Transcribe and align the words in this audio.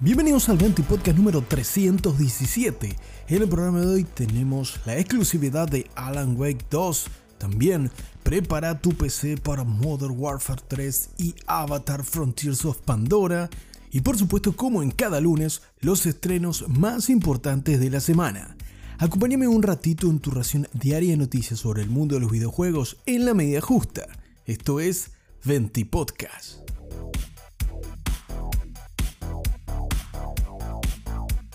Bienvenidos 0.00 0.48
al 0.48 0.58
20 0.58 0.82
Podcast 0.82 1.16
número 1.16 1.40
317. 1.40 2.96
En 3.28 3.42
el 3.42 3.48
programa 3.48 3.80
de 3.80 3.86
hoy 3.86 4.04
tenemos 4.04 4.80
la 4.86 4.98
exclusividad 4.98 5.68
de 5.68 5.88
Alan 5.94 6.36
Wake 6.36 6.66
2. 6.68 7.06
También 7.38 7.90
prepara 8.24 8.80
tu 8.80 8.90
PC 8.90 9.36
para 9.36 9.62
Modern 9.62 10.14
Warfare 10.18 10.62
3 10.66 11.10
y 11.18 11.34
Avatar 11.46 12.02
Frontiers 12.02 12.64
of 12.64 12.78
Pandora. 12.78 13.48
Y 13.92 14.00
por 14.00 14.18
supuesto, 14.18 14.56
como 14.56 14.82
en 14.82 14.90
cada 14.90 15.20
lunes, 15.20 15.62
los 15.80 16.04
estrenos 16.06 16.68
más 16.68 17.08
importantes 17.08 17.78
de 17.78 17.88
la 17.88 18.00
semana. 18.00 18.56
Acompáñame 18.98 19.46
un 19.46 19.62
ratito 19.62 20.10
en 20.10 20.18
tu 20.18 20.32
ración 20.32 20.66
diaria 20.72 21.12
de 21.12 21.18
noticias 21.18 21.60
sobre 21.60 21.82
el 21.82 21.88
mundo 21.88 22.16
de 22.16 22.20
los 22.20 22.32
videojuegos 22.32 22.96
en 23.06 23.24
la 23.24 23.32
medida 23.32 23.60
justa. 23.60 24.06
Esto 24.44 24.80
es 24.80 25.12
20 25.44 25.86
Podcast. 25.86 26.73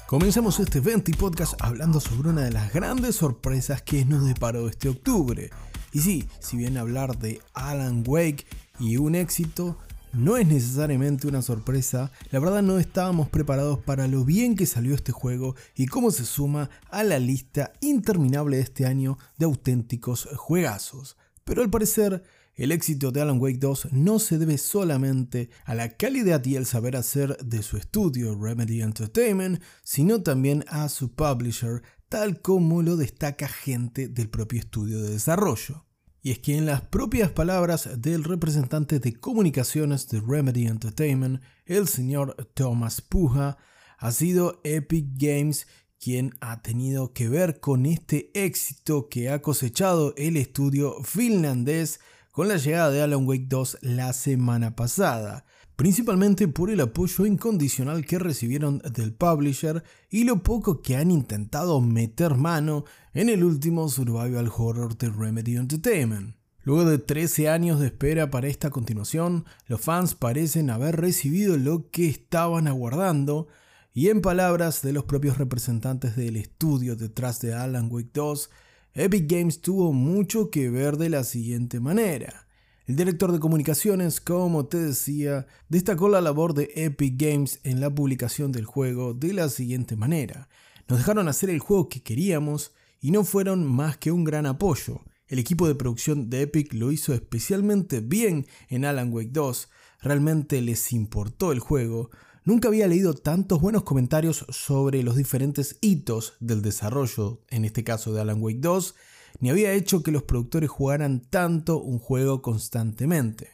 Comenzamos 0.10 0.60
este 0.60 0.80
20 0.80 1.12
podcast 1.20 1.54
hablando 1.60 2.00
sobre 2.00 2.30
una 2.30 2.42
de 2.42 2.50
las 2.50 2.74
grandes 2.74 3.18
sorpresas 3.18 3.84
que 3.84 4.06
nos 4.06 4.26
deparó 4.26 4.68
este 4.68 4.90
octubre. 4.90 5.52
Y 5.94 6.00
sí, 6.00 6.28
si 6.40 6.58
bien 6.58 6.78
hablar 6.78 7.20
de 7.20 7.40
Alan 7.54 8.04
Wake 8.08 8.48
y 8.80 8.98
un 8.98 9.14
éxito 9.14 9.78
no 10.12 10.38
es 10.38 10.48
necesariamente 10.48 11.28
una 11.28 11.44
sorpresa, 11.44 12.12
la 12.32 12.40
verdad 12.40 12.64
no 12.64 12.80
estábamos 12.80 13.30
preparados 13.30 13.78
para 13.78 14.08
lo 14.08 14.26
bien 14.26 14.56
que 14.56 14.66
salió 14.66 14.96
este 14.96 15.12
juego 15.12 15.56
y 15.76 15.86
cómo 15.86 16.10
se 16.10 16.26
suma 16.26 16.72
a 16.90 17.04
la 17.04 17.20
lista 17.20 17.72
interminable 17.80 18.58
de 18.58 18.64
este 18.64 18.88
año 18.88 19.20
de 19.38 19.46
auténticos 19.46 20.28
juegazos. 20.36 21.18
Pero 21.44 21.62
al 21.62 21.70
parecer 21.70 22.24
el 22.60 22.74
éxito 22.74 23.14
de 23.14 23.22
Alan 23.22 23.40
Wake 23.40 23.58
2 23.58 23.94
no 23.94 24.20
se 24.20 24.38
debe 24.38 24.58
solamente 24.58 25.50
a 25.64 25.76
la 25.76 25.96
calidad 25.96 26.44
y 26.44 26.58
el 26.58 26.66
saber 26.66 26.98
hacer 26.98 27.38
de 27.38 27.64
su 27.64 27.78
estudio 27.78 28.36
Remedy 28.36 28.82
Entertainment, 28.82 29.64
sino 29.82 30.22
también 30.22 30.66
a 30.68 30.90
su 30.90 31.16
publisher, 31.16 31.84
tal 32.10 32.42
como 32.42 32.82
lo 32.82 32.98
destaca 32.98 33.48
gente 33.48 34.10
del 34.10 34.30
propio 34.30 34.60
estudio 34.60 35.02
de 35.02 35.12
desarrollo. 35.12 35.86
Y 36.22 36.32
es 36.32 36.40
que 36.40 36.58
en 36.58 36.66
las 36.66 36.82
propias 36.82 37.32
palabras 37.32 37.90
del 37.98 38.26
representante 38.26 39.00
de 39.00 39.14
comunicaciones 39.14 40.10
de 40.10 40.20
Remedy 40.20 40.68
Entertainment, 40.68 41.42
el 41.66 41.88
señor 41.88 42.36
Thomas 42.56 43.00
Puja, 43.00 43.58
ha 43.98 44.12
sido 44.12 44.60
Epic 44.66 45.06
Games 45.16 45.66
quien 45.98 46.36
ha 46.42 46.62
tenido 46.62 47.14
que 47.14 47.30
ver 47.30 47.62
con 47.62 47.86
este 47.86 48.32
éxito 48.34 49.08
que 49.08 49.30
ha 49.30 49.42
cosechado 49.42 50.14
el 50.18 50.36
estudio 50.36 51.02
finlandés 51.04 52.02
con 52.40 52.48
la 52.48 52.56
llegada 52.56 52.90
de 52.90 53.02
Alan 53.02 53.28
Wake 53.28 53.48
2 53.50 53.80
la 53.82 54.14
semana 54.14 54.74
pasada, 54.74 55.44
principalmente 55.76 56.48
por 56.48 56.70
el 56.70 56.80
apoyo 56.80 57.26
incondicional 57.26 58.06
que 58.06 58.18
recibieron 58.18 58.82
del 58.94 59.14
publisher 59.14 59.84
y 60.10 60.24
lo 60.24 60.42
poco 60.42 60.82
que 60.82 60.96
han 60.96 61.12
intentado 61.12 61.82
meter 61.82 62.36
mano 62.36 62.86
en 63.14 63.28
el 63.28 63.44
último 63.44 63.90
survival 63.90 64.50
horror 64.58 64.98
de 64.98 65.10
Remedy 65.10 65.58
Entertainment. 65.58 66.38
Luego 66.64 66.86
de 66.86 66.98
13 66.98 67.50
años 67.50 67.82
de 67.82 67.88
espera 67.88 68.32
para 68.32 68.48
esta 68.48 68.70
continuación, 68.70 69.44
los 69.68 69.82
fans 69.82 70.16
parecen 70.16 70.70
haber 70.70 70.96
recibido 70.96 71.58
lo 71.58 71.90
que 71.92 72.08
estaban 72.08 72.70
aguardando, 72.70 73.50
y 73.92 74.08
en 74.08 74.22
palabras 74.22 74.82
de 74.82 74.94
los 74.94 75.04
propios 75.04 75.38
representantes 75.38 76.16
del 76.16 76.38
estudio 76.38 76.96
detrás 76.96 77.42
de 77.42 77.54
Alan 77.54 77.90
Wake 77.92 78.12
2, 78.14 78.50
Epic 78.96 79.32
Games 79.32 79.62
tuvo 79.62 79.94
mucho 79.94 80.50
que 80.50 80.70
ver 80.70 80.98
de 80.98 81.10
la 81.10 81.24
siguiente 81.24 81.80
manera. 81.80 82.48
El 82.88 82.96
director 82.96 83.32
de 83.32 83.40
comunicaciones, 83.40 84.20
como 84.20 84.66
te 84.66 84.78
decía, 84.78 85.46
destacó 85.70 86.10
la 86.10 86.22
labor 86.22 86.56
de 86.56 86.72
Epic 86.76 87.14
Games 87.16 87.60
en 87.64 87.82
la 87.82 87.94
publicación 87.94 88.52
del 88.52 88.66
juego 88.66 89.14
de 89.14 89.34
la 89.34 89.50
siguiente 89.50 89.96
manera. 89.96 90.50
Nos 90.88 90.98
dejaron 90.98 91.28
hacer 91.28 91.52
el 91.52 91.60
juego 91.60 91.88
que 91.88 92.02
queríamos 92.02 92.74
y 93.00 93.12
no 93.12 93.24
fueron 93.24 93.64
más 93.64 93.98
que 93.98 94.12
un 94.12 94.24
gran 94.24 94.48
apoyo. 94.48 95.02
El 95.28 95.38
equipo 95.38 95.68
de 95.68 95.76
producción 95.76 96.32
de 96.32 96.42
Epic 96.42 96.74
lo 96.74 96.92
hizo 96.92 97.14
especialmente 97.14 98.00
bien 98.00 98.48
en 98.70 98.86
Alan 98.86 99.14
Wake 99.14 99.30
2. 99.32 99.70
Realmente 100.02 100.60
les 100.64 100.92
importó 100.92 101.52
el 101.52 101.60
juego, 101.60 102.10
Nunca 102.50 102.68
había 102.68 102.88
leído 102.88 103.14
tantos 103.14 103.62
buenos 103.62 103.84
comentarios 103.84 104.44
sobre 104.50 105.04
los 105.04 105.16
diferentes 105.16 105.78
hitos 105.82 106.34
del 106.40 106.64
desarrollo, 106.64 107.44
en 107.50 107.64
este 107.64 107.84
caso 107.84 108.12
de 108.12 108.22
Alan 108.22 108.42
Wake 108.42 108.58
2, 108.58 108.96
ni 109.40 109.52
había 109.52 109.74
hecho 109.74 110.02
que 110.02 110.12
los 110.12 110.24
productores 110.24 110.68
jugaran 110.68 111.22
tanto 111.30 111.80
un 111.80 112.00
juego 112.00 112.42
constantemente. 112.42 113.50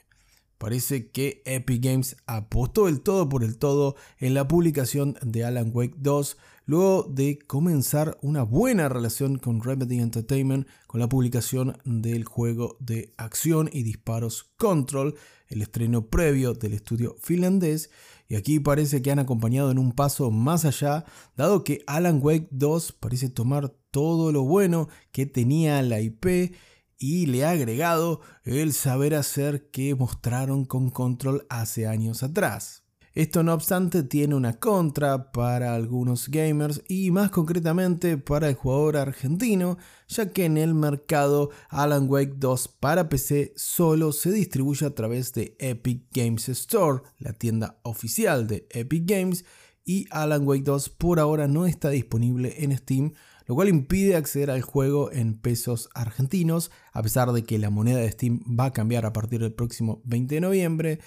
Parece 0.57 1.11
que 1.11 1.44
Epic 1.45 1.83
Games 1.83 2.16
apostó 2.25 2.88
el 2.88 3.01
todo 3.01 3.28
por 3.28 3.44
el 3.44 3.57
todo 3.57 3.97
en 4.17 4.33
la 4.33 4.47
publicación 4.47 5.17
de 5.22 5.44
Alan 5.44 5.72
Wake 5.73 5.95
2, 5.97 6.38
luego 6.66 7.03
de 7.03 7.38
comenzar 7.38 8.17
una 8.22 8.44
buena 8.44 8.88
relación 8.88 9.38
con 9.38 9.62
Remedy 9.62 10.00
Entertainment 10.00 10.69
con 10.88 11.01
la 11.01 11.09
publicación 11.09 11.77
del 11.83 12.23
juego 12.23 12.77
de 12.79 13.13
acción 13.17 13.69
y 13.73 13.83
disparos 13.83 14.53
Control, 14.56 15.16
el 15.50 15.62
estreno 15.62 16.07
previo 16.07 16.53
del 16.53 16.73
estudio 16.73 17.17
finlandés, 17.19 17.89
y 18.28 18.36
aquí 18.36 18.59
parece 18.59 19.02
que 19.02 19.12
han 19.12 19.19
acompañado 19.19 19.72
en 19.72 19.80
un 19.80 19.91
paso 19.91 20.31
más 20.31 20.66
allá, 20.66 21.06
dado 21.36 21.63
que 21.63 21.84
Alan 21.88 22.19
Wake 22.22 22.47
2 22.52 22.94
parece 22.94 23.30
tomar 23.30 23.69
todo 23.91 24.31
lo 24.31 24.44
bueno 24.44 24.88
que 25.12 25.25
tenía 25.25 25.81
la 25.81 26.02
IP 26.02 26.56
y 26.97 27.25
le 27.28 27.46
ha 27.46 27.52
agregado 27.52 28.22
el 28.44 28.74
saber 28.74 29.16
hacer 29.16 29.69
que 29.69 29.96
mostraron 29.96 30.66
con 30.66 30.90
Control 30.90 31.46
hace 31.50 31.88
años 31.88 32.24
atrás. 32.24 32.84
Esto 33.15 33.43
no 33.43 33.53
obstante 33.53 34.03
tiene 34.03 34.35
una 34.35 34.59
contra 34.59 35.31
para 35.31 35.73
algunos 35.73 36.27
gamers 36.27 36.83
y 36.89 37.11
más 37.11 37.31
concretamente 37.31 38.17
para 38.17 38.49
el 38.49 38.55
jugador 38.55 38.97
argentino, 38.97 39.77
ya 40.09 40.33
que 40.33 40.43
en 40.43 40.57
el 40.57 40.73
mercado 40.73 41.49
Alan 41.69 42.09
Wake 42.09 42.33
2 42.35 42.67
para 42.67 43.07
PC 43.07 43.53
solo 43.55 44.11
se 44.11 44.33
distribuye 44.33 44.85
a 44.85 44.93
través 44.95 45.31
de 45.31 45.55
Epic 45.59 46.07
Games 46.11 46.49
Store, 46.49 47.03
la 47.17 47.31
tienda 47.31 47.79
oficial 47.83 48.47
de 48.47 48.67
Epic 48.69 49.09
Games, 49.09 49.45
y 49.85 50.07
Alan 50.11 50.45
Wake 50.45 50.63
2 50.63 50.89
por 50.89 51.21
ahora 51.21 51.47
no 51.47 51.65
está 51.67 51.91
disponible 51.91 52.65
en 52.65 52.77
Steam, 52.77 53.13
lo 53.45 53.55
cual 53.55 53.69
impide 53.69 54.17
acceder 54.17 54.51
al 54.51 54.61
juego 54.61 55.09
en 55.13 55.39
pesos 55.39 55.87
argentinos, 55.93 56.69
a 56.91 57.01
pesar 57.01 57.31
de 57.31 57.45
que 57.45 57.59
la 57.59 57.69
moneda 57.69 57.99
de 57.99 58.11
Steam 58.11 58.41
va 58.59 58.65
a 58.65 58.73
cambiar 58.73 59.05
a 59.05 59.13
partir 59.13 59.39
del 59.39 59.53
próximo 59.53 60.01
20 60.03 60.35
de 60.35 60.41
noviembre 60.41 60.99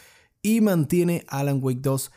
y 0.43 0.60
mantiene 0.60 1.25
Alan 1.28 1.60
Wake 1.62 1.81
2 1.81 2.10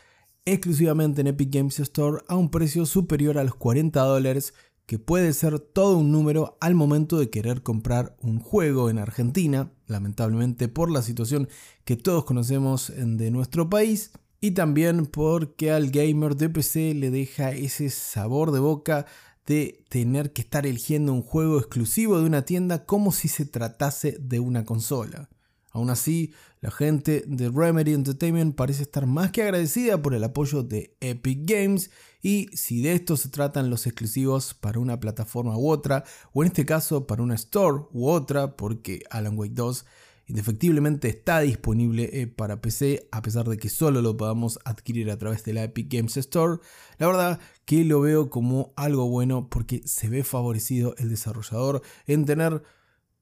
exclusivamente 0.44 1.20
en 1.20 1.28
Epic 1.28 1.54
Games 1.54 1.78
Store 1.80 2.22
a 2.28 2.36
un 2.36 2.50
precio 2.50 2.86
superior 2.86 3.38
a 3.38 3.44
los 3.44 3.54
40 3.54 4.00
dólares, 4.00 4.54
que 4.86 4.98
puede 4.98 5.32
ser 5.32 5.60
todo 5.60 5.96
un 5.96 6.10
número 6.10 6.58
al 6.60 6.74
momento 6.74 7.18
de 7.18 7.30
querer 7.30 7.62
comprar 7.62 8.16
un 8.20 8.40
juego 8.40 8.90
en 8.90 8.98
Argentina, 8.98 9.72
lamentablemente 9.86 10.68
por 10.68 10.90
la 10.90 11.02
situación 11.02 11.48
que 11.84 11.96
todos 11.96 12.24
conocemos 12.24 12.92
de 12.96 13.30
nuestro 13.30 13.70
país, 13.70 14.10
y 14.40 14.50
también 14.50 15.06
porque 15.06 15.70
al 15.70 15.90
gamer 15.90 16.36
de 16.36 16.48
PC 16.48 16.94
le 16.94 17.10
deja 17.10 17.52
ese 17.52 17.90
sabor 17.90 18.50
de 18.50 18.58
boca 18.58 19.06
de 19.46 19.84
tener 19.88 20.32
que 20.32 20.42
estar 20.42 20.66
eligiendo 20.66 21.12
un 21.12 21.22
juego 21.22 21.58
exclusivo 21.58 22.18
de 22.18 22.26
una 22.26 22.44
tienda 22.44 22.84
como 22.84 23.12
si 23.12 23.28
se 23.28 23.44
tratase 23.44 24.16
de 24.20 24.40
una 24.40 24.64
consola. 24.64 25.30
Aún 25.72 25.88
así, 25.88 26.32
la 26.60 26.70
gente 26.70 27.24
de 27.26 27.48
Remedy 27.48 27.94
Entertainment 27.94 28.54
parece 28.54 28.82
estar 28.82 29.06
más 29.06 29.32
que 29.32 29.42
agradecida 29.42 30.00
por 30.00 30.14
el 30.14 30.22
apoyo 30.22 30.62
de 30.62 30.96
Epic 31.00 31.40
Games 31.44 31.90
y 32.20 32.48
si 32.52 32.82
de 32.82 32.92
esto 32.92 33.16
se 33.16 33.30
tratan 33.30 33.70
los 33.70 33.86
exclusivos 33.86 34.54
para 34.54 34.78
una 34.78 35.00
plataforma 35.00 35.56
u 35.56 35.70
otra, 35.70 36.04
o 36.32 36.42
en 36.42 36.48
este 36.48 36.66
caso 36.66 37.06
para 37.06 37.22
una 37.22 37.34
store 37.34 37.84
u 37.92 38.08
otra, 38.08 38.56
porque 38.56 39.02
Alan 39.10 39.36
Wake 39.38 39.54
2 39.54 39.86
indefectiblemente 40.26 41.08
está 41.08 41.40
disponible 41.40 42.08
eh, 42.12 42.26
para 42.26 42.60
PC 42.60 43.08
a 43.10 43.22
pesar 43.22 43.48
de 43.48 43.58
que 43.58 43.68
solo 43.68 44.02
lo 44.02 44.16
podamos 44.16 44.58
adquirir 44.64 45.10
a 45.10 45.18
través 45.18 45.42
de 45.44 45.52
la 45.52 45.64
Epic 45.64 45.92
Games 45.92 46.16
Store. 46.16 46.58
La 46.98 47.06
verdad 47.06 47.40
que 47.64 47.84
lo 47.84 48.00
veo 48.00 48.30
como 48.30 48.72
algo 48.76 49.08
bueno 49.08 49.48
porque 49.48 49.82
se 49.84 50.08
ve 50.08 50.22
favorecido 50.22 50.94
el 50.98 51.08
desarrollador 51.08 51.82
en 52.06 52.24
tener 52.24 52.62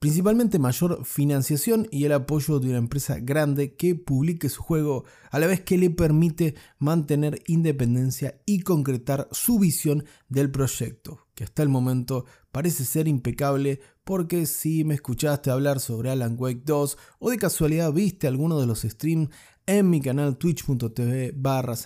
principalmente 0.00 0.58
mayor 0.58 1.04
financiación 1.04 1.86
y 1.90 2.06
el 2.06 2.12
apoyo 2.12 2.58
de 2.58 2.70
una 2.70 2.78
empresa 2.78 3.18
grande 3.20 3.76
que 3.76 3.94
publique 3.94 4.48
su 4.48 4.62
juego, 4.62 5.04
a 5.30 5.38
la 5.38 5.46
vez 5.46 5.60
que 5.60 5.76
le 5.76 5.90
permite 5.90 6.54
mantener 6.78 7.42
independencia 7.46 8.40
y 8.46 8.60
concretar 8.60 9.28
su 9.30 9.58
visión 9.58 10.04
del 10.30 10.50
proyecto, 10.50 11.26
que 11.34 11.44
hasta 11.44 11.62
el 11.62 11.68
momento 11.68 12.24
parece 12.50 12.86
ser 12.86 13.08
impecable 13.08 13.80
porque 14.02 14.46
si 14.46 14.84
me 14.84 14.94
escuchaste 14.94 15.50
hablar 15.50 15.80
sobre 15.80 16.10
Alan 16.10 16.34
Wake 16.38 16.62
2 16.64 16.96
o 17.18 17.30
de 17.30 17.36
casualidad 17.36 17.92
viste 17.92 18.26
alguno 18.26 18.58
de 18.58 18.66
los 18.66 18.80
streams 18.80 19.28
en 19.66 19.90
mi 19.90 20.00
canal 20.00 20.38
twitch.tv 20.38 21.34
barra 21.36 21.76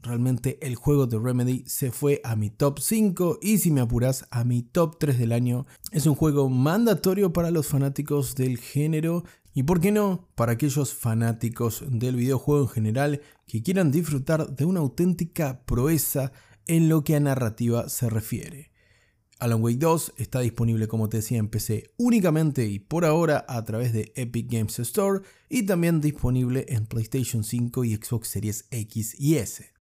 Realmente 0.00 0.58
el 0.64 0.76
juego 0.76 1.06
de 1.06 1.18
Remedy 1.18 1.64
se 1.66 1.90
fue 1.90 2.20
a 2.22 2.36
mi 2.36 2.50
top 2.50 2.78
5 2.78 3.40
y 3.42 3.58
si 3.58 3.72
me 3.72 3.80
apuras 3.80 4.26
a 4.30 4.44
mi 4.44 4.62
top 4.62 4.96
3 4.98 5.18
del 5.18 5.32
año. 5.32 5.66
Es 5.90 6.06
un 6.06 6.14
juego 6.14 6.48
mandatorio 6.48 7.32
para 7.32 7.50
los 7.50 7.66
fanáticos 7.66 8.36
del 8.36 8.58
género 8.58 9.24
y 9.54 9.64
por 9.64 9.80
qué 9.80 9.90
no, 9.90 10.28
para 10.36 10.52
aquellos 10.52 10.94
fanáticos 10.94 11.82
del 11.88 12.14
videojuego 12.14 12.62
en 12.62 12.68
general 12.68 13.22
que 13.48 13.60
quieran 13.60 13.90
disfrutar 13.90 14.54
de 14.54 14.64
una 14.64 14.78
auténtica 14.80 15.64
proeza 15.64 16.30
en 16.68 16.88
lo 16.88 17.02
que 17.02 17.16
a 17.16 17.20
narrativa 17.20 17.88
se 17.88 18.08
refiere. 18.08 18.70
Alan 19.40 19.62
Wake 19.62 19.78
2 19.78 20.14
está 20.16 20.40
disponible 20.40 20.86
como 20.86 21.08
te 21.08 21.18
decía 21.18 21.38
en 21.38 21.48
PC 21.48 21.90
únicamente 21.96 22.66
y 22.66 22.78
por 22.78 23.04
ahora 23.04 23.44
a 23.48 23.64
través 23.64 23.92
de 23.92 24.12
Epic 24.14 24.50
Games 24.50 24.78
Store 24.78 25.22
y 25.48 25.64
también 25.64 26.00
disponible 26.00 26.66
en 26.68 26.86
PlayStation 26.86 27.42
5 27.42 27.84
y 27.84 27.96
Xbox 27.96 28.28
Series 28.28 28.66
X 28.70 29.16
y 29.18 29.36
S. 29.36 29.77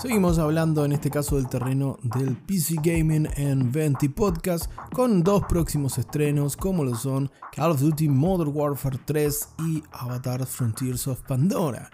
Seguimos 0.00 0.38
hablando 0.38 0.86
en 0.86 0.92
este 0.92 1.10
caso 1.10 1.36
del 1.36 1.50
terreno 1.50 1.98
del 2.02 2.34
PC 2.34 2.76
Gaming 2.82 3.28
en 3.36 3.70
Venti 3.70 4.08
Podcast 4.08 4.72
con 4.94 5.22
dos 5.22 5.44
próximos 5.46 5.98
estrenos 5.98 6.56
como 6.56 6.84
lo 6.84 6.94
son 6.94 7.30
Call 7.52 7.72
of 7.72 7.80
Duty 7.80 8.08
Modern 8.08 8.50
Warfare 8.54 8.98
3 9.04 9.48
y 9.58 9.82
Avatar 9.92 10.46
Frontiers 10.46 11.06
of 11.06 11.20
Pandora. 11.28 11.90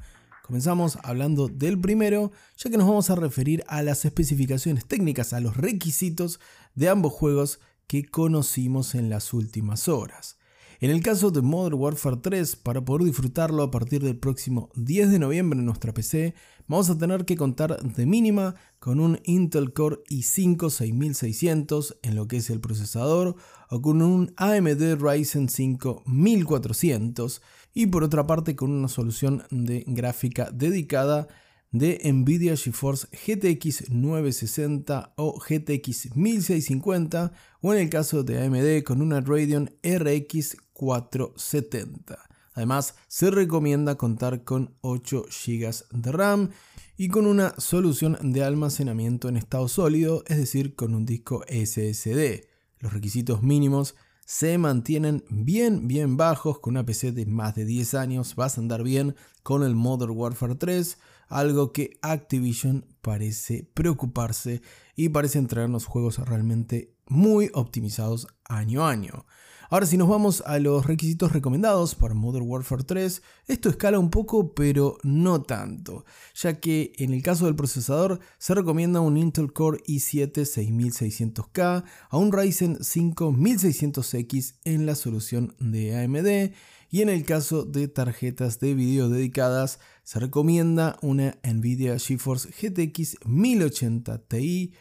Comenzamos 0.46 0.98
hablando 1.02 1.48
del 1.48 1.80
primero, 1.80 2.30
ya 2.56 2.70
que 2.70 2.76
nos 2.78 2.86
vamos 2.86 3.10
a 3.10 3.16
referir 3.16 3.64
a 3.66 3.82
las 3.82 4.04
especificaciones 4.04 4.86
técnicas, 4.86 5.32
a 5.32 5.40
los 5.40 5.56
requisitos 5.56 6.38
de 6.76 6.88
ambos 6.88 7.12
juegos 7.12 7.58
que 7.88 8.06
conocimos 8.06 8.94
en 8.94 9.10
las 9.10 9.32
últimas 9.34 9.88
horas. 9.88 10.38
En 10.78 10.90
el 10.90 11.02
caso 11.02 11.30
de 11.30 11.40
Modern 11.40 11.76
Warfare 11.76 12.18
3, 12.18 12.56
para 12.56 12.84
poder 12.84 13.06
disfrutarlo 13.06 13.62
a 13.62 13.70
partir 13.70 14.02
del 14.02 14.18
próximo 14.18 14.68
10 14.74 15.10
de 15.10 15.18
noviembre 15.18 15.58
en 15.58 15.64
nuestra 15.64 15.94
PC, 15.94 16.34
vamos 16.68 16.90
a 16.90 16.98
tener 16.98 17.24
que 17.24 17.34
contar 17.34 17.82
de 17.82 18.04
mínima 18.04 18.56
con 18.78 19.00
un 19.00 19.18
Intel 19.24 19.72
Core 19.72 20.00
i5 20.10 20.68
6600 20.68 21.96
en 22.02 22.14
lo 22.14 22.28
que 22.28 22.36
es 22.36 22.50
el 22.50 22.60
procesador 22.60 23.36
o 23.70 23.80
con 23.80 24.02
un 24.02 24.34
AMD 24.36 25.00
Ryzen 25.00 25.48
5 25.48 26.02
1400 26.04 27.40
y 27.72 27.86
por 27.86 28.04
otra 28.04 28.26
parte 28.26 28.54
con 28.54 28.70
una 28.70 28.88
solución 28.88 29.44
de 29.50 29.82
gráfica 29.86 30.50
dedicada 30.52 31.26
de 31.72 32.00
Nvidia 32.12 32.56
GeForce 32.56 33.08
GTX 33.12 33.90
960 33.90 35.14
o 35.16 35.38
GTX 35.38 36.16
1650 36.16 37.32
o 37.60 37.74
en 37.74 37.80
el 37.80 37.90
caso 37.90 38.22
de 38.22 38.44
AMD 38.44 38.84
con 38.84 39.02
una 39.02 39.20
Radeon 39.20 39.70
RX 39.82 40.56
470. 40.72 42.18
Además, 42.54 42.94
se 43.06 43.30
recomienda 43.30 43.96
contar 43.96 44.42
con 44.42 44.74
8 44.80 45.26
GB 45.26 45.74
de 45.90 46.12
RAM 46.12 46.50
y 46.96 47.08
con 47.08 47.26
una 47.26 47.54
solución 47.58 48.16
de 48.22 48.44
almacenamiento 48.44 49.28
en 49.28 49.36
estado 49.36 49.68
sólido, 49.68 50.24
es 50.26 50.38
decir, 50.38 50.74
con 50.74 50.94
un 50.94 51.04
disco 51.04 51.44
SSD. 51.48 52.46
Los 52.78 52.94
requisitos 52.94 53.42
mínimos 53.42 53.94
se 54.24 54.56
mantienen 54.56 55.22
bien, 55.28 55.86
bien 55.86 56.16
bajos. 56.16 56.58
Con 56.58 56.72
una 56.72 56.86
PC 56.86 57.12
de 57.12 57.26
más 57.26 57.54
de 57.54 57.66
10 57.66 57.94
años 57.94 58.34
vas 58.36 58.56
a 58.56 58.62
andar 58.62 58.82
bien 58.82 59.16
con 59.42 59.62
el 59.62 59.74
Modern 59.74 60.12
Warfare 60.12 60.54
3 60.54 60.98
algo 61.28 61.72
que 61.72 61.98
Activision 62.02 62.86
parece 63.00 63.68
preocuparse 63.74 64.62
y 64.94 65.08
parece 65.08 65.42
traernos 65.42 65.86
juegos 65.86 66.18
realmente 66.18 66.94
muy 67.06 67.50
optimizados 67.54 68.26
año 68.44 68.84
a 68.84 68.90
año. 68.90 69.26
Ahora 69.68 69.86
si 69.86 69.96
nos 69.96 70.08
vamos 70.08 70.44
a 70.46 70.60
los 70.60 70.86
requisitos 70.86 71.32
recomendados 71.32 71.96
para 71.96 72.14
Modern 72.14 72.48
Warfare 72.48 72.84
3, 72.84 73.22
esto 73.48 73.68
escala 73.68 73.98
un 73.98 74.10
poco 74.10 74.54
pero 74.54 74.96
no 75.02 75.42
tanto, 75.42 76.04
ya 76.34 76.60
que 76.60 76.92
en 76.98 77.12
el 77.12 77.20
caso 77.22 77.46
del 77.46 77.56
procesador 77.56 78.20
se 78.38 78.54
recomienda 78.54 79.00
un 79.00 79.16
Intel 79.16 79.52
Core 79.52 79.82
i7 79.88 80.32
6600K 80.32 81.84
a 82.08 82.16
un 82.16 82.32
Ryzen 82.32 82.78
5 82.80 83.32
1600X 83.32 84.54
en 84.64 84.86
la 84.86 84.94
solución 84.94 85.56
de 85.58 86.00
AMD 86.00 86.54
y 86.90 87.02
en 87.02 87.08
el 87.08 87.24
caso 87.24 87.64
de 87.64 87.88
tarjetas 87.88 88.60
de 88.60 88.74
video 88.74 89.08
dedicadas 89.08 89.80
se 90.02 90.20
recomienda 90.20 90.98
una 91.02 91.38
Nvidia 91.42 91.98
GeForce 91.98 92.50
GTX 92.50 93.18
1080 93.26 94.18
Ti, 94.26 94.72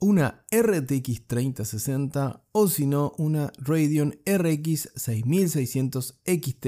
una 0.00 0.44
RTX 0.50 1.26
3060 1.26 2.44
o 2.52 2.68
si 2.68 2.86
no 2.86 3.12
una 3.16 3.52
Radeon 3.58 4.18
RX 4.26 4.90
6600 4.96 6.20
XT 6.26 6.66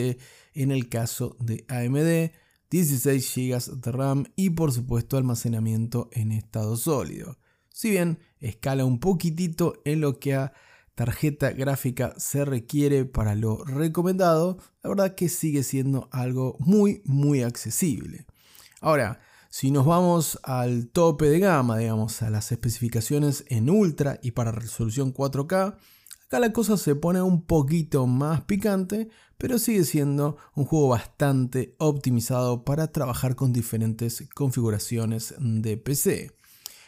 en 0.55 0.71
el 0.71 0.89
caso 0.89 1.37
de 1.41 1.65
AMD, 1.69 2.33
16 2.71 3.35
GB 3.35 3.81
de 3.81 3.93
RAM 3.93 4.25
y 4.37 4.51
por 4.51 4.73
supuesto 4.73 5.17
almacenamiento 5.17 6.09
en 6.13 6.33
estado 6.33 6.77
sólido. 6.77 7.39
Si 7.69 7.91
bien 7.91 8.19
escala 8.41 8.87
un 8.87 9.01
poquitito 9.01 9.83
en 9.85 10.01
lo 10.01 10.19
que 10.19 10.35
a 10.35 10.55
tarjeta 10.97 11.53
gráfica 11.53 12.15
se 12.17 12.45
requiere 12.45 13.05
para 13.05 13.37
lo 13.37 13.63
recomendado, 13.65 14.59
la 14.83 14.89
verdad 14.89 15.15
que 15.15 15.29
sigue 15.29 15.63
siendo 15.63 16.09
algo 16.11 16.57
muy 16.59 17.03
muy 17.05 17.43
accesible. 17.43 18.27
Ahora, 18.81 19.21
si 19.51 19.71
nos 19.71 19.87
vamos 19.87 20.41
al 20.43 20.89
tope 20.89 21.27
de 21.27 21.39
gama, 21.39 21.79
digamos, 21.79 22.23
a 22.23 22.31
las 22.31 22.51
especificaciones 22.51 23.45
en 23.49 23.71
ultra 23.71 24.19
y 24.23 24.33
para 24.33 24.53
resolución 24.53 25.15
4K, 25.15 25.77
acá 26.27 26.41
la 26.41 26.53
cosa 26.53 26.77
se 26.79 26.95
pone 26.95 27.21
un 27.21 27.45
poquito 27.45 28.07
más 28.07 28.41
picante, 28.43 29.09
pero 29.39 29.59
sigue 29.59 29.85
siendo 29.85 30.39
un 30.55 30.65
juego 30.65 30.89
bastante 30.89 31.75
optimizado 31.79 32.65
para 32.65 32.91
trabajar 32.91 33.37
con 33.37 33.53
diferentes 33.53 34.27
configuraciones 34.35 35.35
de 35.39 35.77
PC. 35.77 36.36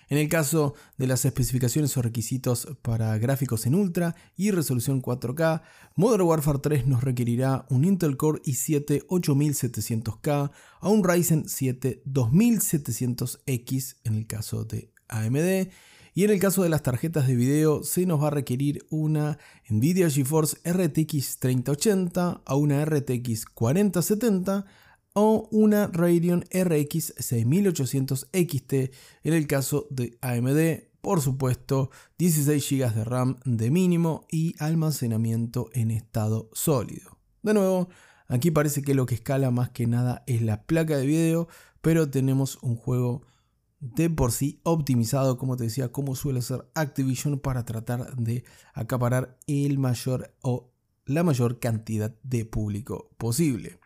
En 0.08 0.16
el 0.16 0.28
caso 0.28 0.74
de 0.96 1.06
las 1.06 1.24
especificaciones 1.24 1.96
o 1.96 2.02
requisitos 2.02 2.68
para 2.80 3.16
gráficos 3.18 3.66
en 3.66 3.74
ultra 3.74 4.16
y 4.36 4.50
resolución 4.50 5.02
4K, 5.02 5.62
Modern 5.96 6.22
Warfare 6.22 6.60
3 6.60 6.86
nos 6.86 7.04
requerirá 7.04 7.66
un 7.68 7.84
Intel 7.84 8.16
Core 8.16 8.40
i7 8.42 9.06
8700K 9.06 10.50
a 10.80 10.88
un 10.88 11.04
Ryzen 11.04 11.48
7 11.48 12.02
2700X 12.06 13.96
en 14.04 14.14
el 14.14 14.26
caso 14.26 14.64
de 14.64 14.92
AMD. 15.08 15.68
Y 16.14 16.24
en 16.24 16.30
el 16.30 16.40
caso 16.40 16.62
de 16.62 16.70
las 16.70 16.82
tarjetas 16.82 17.26
de 17.28 17.36
video 17.36 17.84
se 17.84 18.06
nos 18.06 18.22
va 18.22 18.28
a 18.28 18.30
requerir 18.30 18.86
una 18.90 19.38
Nvidia 19.68 20.10
GeForce 20.10 20.56
RTX 20.68 21.38
3080 21.38 22.42
a 22.44 22.54
una 22.56 22.84
RTX 22.84 23.44
4070 23.44 24.66
o 25.20 25.48
una 25.50 25.88
Radeon 25.88 26.44
RX 26.52 27.14
6800 27.18 28.28
XT 28.32 28.72
en 29.24 29.34
el 29.34 29.48
caso 29.48 29.88
de 29.90 30.16
AMD. 30.20 30.84
Por 31.00 31.20
supuesto, 31.20 31.90
16 32.18 32.70
GB 32.70 32.94
de 32.94 33.04
RAM 33.04 33.36
de 33.44 33.70
mínimo 33.72 34.26
y 34.30 34.54
almacenamiento 34.60 35.70
en 35.72 35.90
estado 35.90 36.50
sólido. 36.52 37.18
De 37.42 37.52
nuevo, 37.52 37.88
aquí 38.28 38.52
parece 38.52 38.82
que 38.82 38.94
lo 38.94 39.06
que 39.06 39.16
escala 39.16 39.50
más 39.50 39.70
que 39.70 39.88
nada 39.88 40.22
es 40.28 40.40
la 40.40 40.62
placa 40.62 40.96
de 40.96 41.06
video, 41.06 41.48
pero 41.80 42.08
tenemos 42.08 42.58
un 42.62 42.76
juego 42.76 43.22
de 43.80 44.10
por 44.10 44.30
sí 44.30 44.60
optimizado, 44.62 45.36
como 45.36 45.56
te 45.56 45.64
decía, 45.64 45.90
como 45.90 46.14
suele 46.14 46.42
ser 46.42 46.68
Activision 46.74 47.40
para 47.40 47.64
tratar 47.64 48.14
de 48.16 48.44
acaparar 48.72 49.36
el 49.48 49.78
mayor 49.78 50.32
o 50.42 50.70
la 51.06 51.24
mayor 51.24 51.58
cantidad 51.58 52.14
de 52.22 52.44
público 52.44 53.10
posible. 53.18 53.80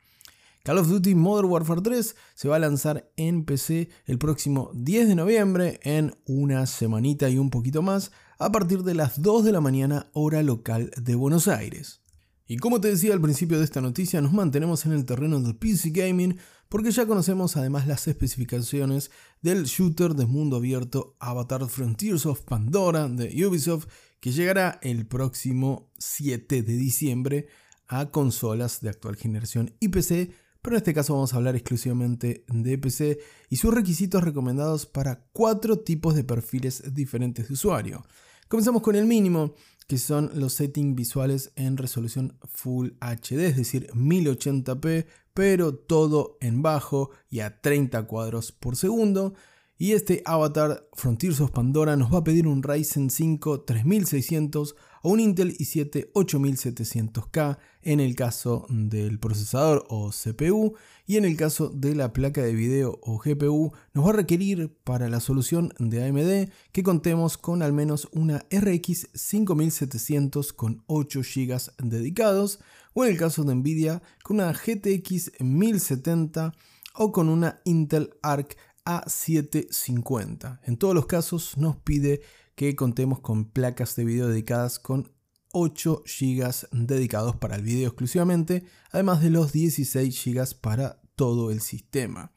Call 0.65 0.79
of 0.79 0.89
Duty 0.89 1.17
Modern 1.17 1.51
Warfare 1.51 1.81
3 1.81 2.15
se 2.37 2.49
va 2.49 2.55
a 2.55 2.61
lanzar 2.61 3.11
en 3.17 3.45
PC 3.45 3.89
el 4.07 4.19
próximo 4.19 4.71
10 4.75 5.09
de 5.09 5.15
noviembre 5.17 5.81
en 5.83 6.15
una 6.25 6.67
semanita 6.67 7.29
y 7.29 7.37
un 7.37 7.51
poquito 7.51 7.83
más 7.83 8.13
a 8.39 8.53
partir 8.53 8.85
de 8.85 8.95
las 8.95 9.21
2 9.21 9.45
de 9.45 9.51
la 9.51 9.61
mañana 9.61 10.09
hora 10.13 10.41
local 10.45 10.93
de 10.97 11.17
Buenos 11.17 11.49
Aires. 11.49 12.03
Y 12.47 12.59
como 12.59 12.81
te 12.81 12.87
decía 12.87 13.13
al 13.13 13.21
principio 13.21 13.59
de 13.59 13.65
esta 13.65 13.81
noticia, 13.81 14.21
nos 14.21 14.33
mantenemos 14.33 14.87
en 14.87 14.93
el 14.93 15.05
terreno 15.05 15.41
del 15.41 15.57
PC 15.57 15.91
Gaming 15.91 16.39
porque 16.69 16.93
ya 16.93 17.07
conocemos 17.07 17.57
además 17.57 17.89
las 17.89 18.07
especificaciones 18.07 19.11
del 19.41 19.65
shooter 19.65 20.15
de 20.15 20.27
mundo 20.27 20.59
abierto 20.59 21.17
Avatar 21.19 21.67
Frontiers 21.67 22.25
of 22.25 22.43
Pandora 22.43 23.09
de 23.09 23.45
Ubisoft 23.45 23.89
que 24.21 24.31
llegará 24.31 24.79
el 24.83 25.09
próximo 25.09 25.91
7 25.99 26.63
de 26.63 26.77
diciembre 26.77 27.49
a 27.89 28.11
consolas 28.11 28.81
de 28.81 28.91
actual 28.91 29.17
generación 29.17 29.75
y 29.81 29.89
PC 29.89 30.31
pero 30.63 30.77
en 30.77 30.79
este 30.79 30.95
caso 30.95 31.15
vamos 31.15 31.35
a 31.35 31.37
hablar 31.37 31.57
exclusivamente 31.57 32.45
de 32.49 32.79
PC 32.79 33.19
y 33.51 33.57
sus 33.57 33.75
requisitos 33.75 34.23
recomendados 34.23 34.87
para 34.87 35.25
cuatro 35.33 35.81
tipos 35.81 36.15
de 36.15 36.23
perfiles 36.23 36.95
diferentes 36.95 37.49
de 37.49 37.55
usuario. 37.55 38.07
Comenzamos 38.49 38.83
con 38.83 38.95
el 38.95 39.07
mínimo, 39.07 39.55
que 39.89 39.99
son 39.99 40.31
los 40.35 40.53
settings 40.53 40.95
visuales 40.95 41.53
en 41.57 41.77
resolución 41.77 42.39
Full 42.45 42.91
HD, 43.01 43.47
es 43.47 43.57
decir, 43.57 43.89
1080p, 43.95 45.07
pero 45.35 45.75
todo 45.75 46.37
en 46.41 46.63
bajo 46.63 47.11
y 47.29 47.41
a 47.41 47.61
30 47.61 48.07
cuadros 48.07 48.53
por 48.53 48.77
segundo. 48.77 49.35
Y 49.79 49.93
este 49.93 50.23
avatar 50.25 50.87
Frontiers 50.93 51.41
of 51.41 51.51
Pandora 51.51 51.97
nos 51.97 52.13
va 52.13 52.19
a 52.19 52.25
pedir 52.25 52.47
un 52.47 52.63
Ryzen 52.63 53.11
5 53.11 53.63
3600 53.63 54.77
o 55.03 55.11
un 55.11 55.21
Intel 55.21 55.57
i7 55.59 56.13
8700K 56.13 57.59
en 57.83 58.01
el 58.01 58.15
caso 58.15 58.67
del 58.71 59.19
procesador 59.19 59.85
o 59.89 60.11
CPU 60.11 60.75
y 61.07 61.17
en 61.17 61.25
el 61.25 61.37
caso 61.37 61.69
de 61.69 61.95
la 61.95 62.13
placa 62.13 62.43
de 62.43 62.55
video 62.55 62.99
o 63.03 63.19
GPU 63.19 63.73
nos 63.93 64.07
va 64.07 64.11
a 64.11 64.15
requerir 64.15 64.73
para 64.85 65.09
la 65.09 65.21
solución 65.21 65.73
de 65.79 66.07
AMD 66.07 66.53
que 66.73 66.83
contemos 66.83 67.37
con 67.37 67.63
al 67.63 67.73
menos 67.73 68.09
una 68.13 68.47
RX 68.51 69.09
5700 69.13 70.53
con 70.53 70.85
8 70.87 71.21
GB 71.21 71.61
dedicados 71.83 72.61
o 72.95 73.05
en 73.05 73.11
el 73.11 73.19
caso 73.19 73.45
de 73.45 73.55
Nvidia 73.55 74.03
con 74.23 74.37
una 74.37 74.53
GTX 74.53 75.33
1070 75.41 76.55
o 76.95 77.13
con 77.13 77.29
una 77.29 77.61
Intel 77.65 78.11
Arc 78.23 78.57
A750. 78.85 80.61
En 80.65 80.77
todos 80.77 80.95
los 80.95 81.07
casos 81.07 81.57
nos 81.57 81.77
pide 81.77 82.23
que 82.55 82.77
contemos 82.77 83.21
con 83.21 83.47
placas 83.47 83.97
de 83.97 84.05
video 84.05 84.29
dedicadas 84.29 84.79
con 84.79 85.13
8 85.53 86.05
GB 86.07 86.69
dedicados 86.73 87.37
para 87.37 87.57
el 87.57 87.63
video 87.63 87.89
exclusivamente, 87.89 88.65
además 88.91 89.23
de 89.23 89.31
los 89.31 89.53
16 89.53 90.25
GB 90.25 90.61
para 90.61 91.01
todo 91.15 91.51
el 91.51 91.61
sistema. 91.61 92.33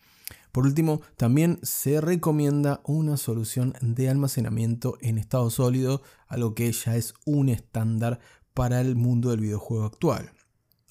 Por 0.51 0.65
último, 0.65 1.01
también 1.17 1.59
se 1.63 1.99
recomienda 1.99 2.81
una 2.85 3.17
solución 3.17 3.73
de 3.81 4.09
almacenamiento 4.09 4.97
en 5.01 5.17
estado 5.17 5.49
sólido, 5.49 6.01
algo 6.27 6.55
que 6.55 6.71
ya 6.71 6.95
es 6.95 7.13
un 7.25 7.49
estándar 7.49 8.19
para 8.53 8.79
el 8.79 8.95
mundo 8.95 9.31
del 9.31 9.41
videojuego 9.41 9.83
actual. 9.83 10.31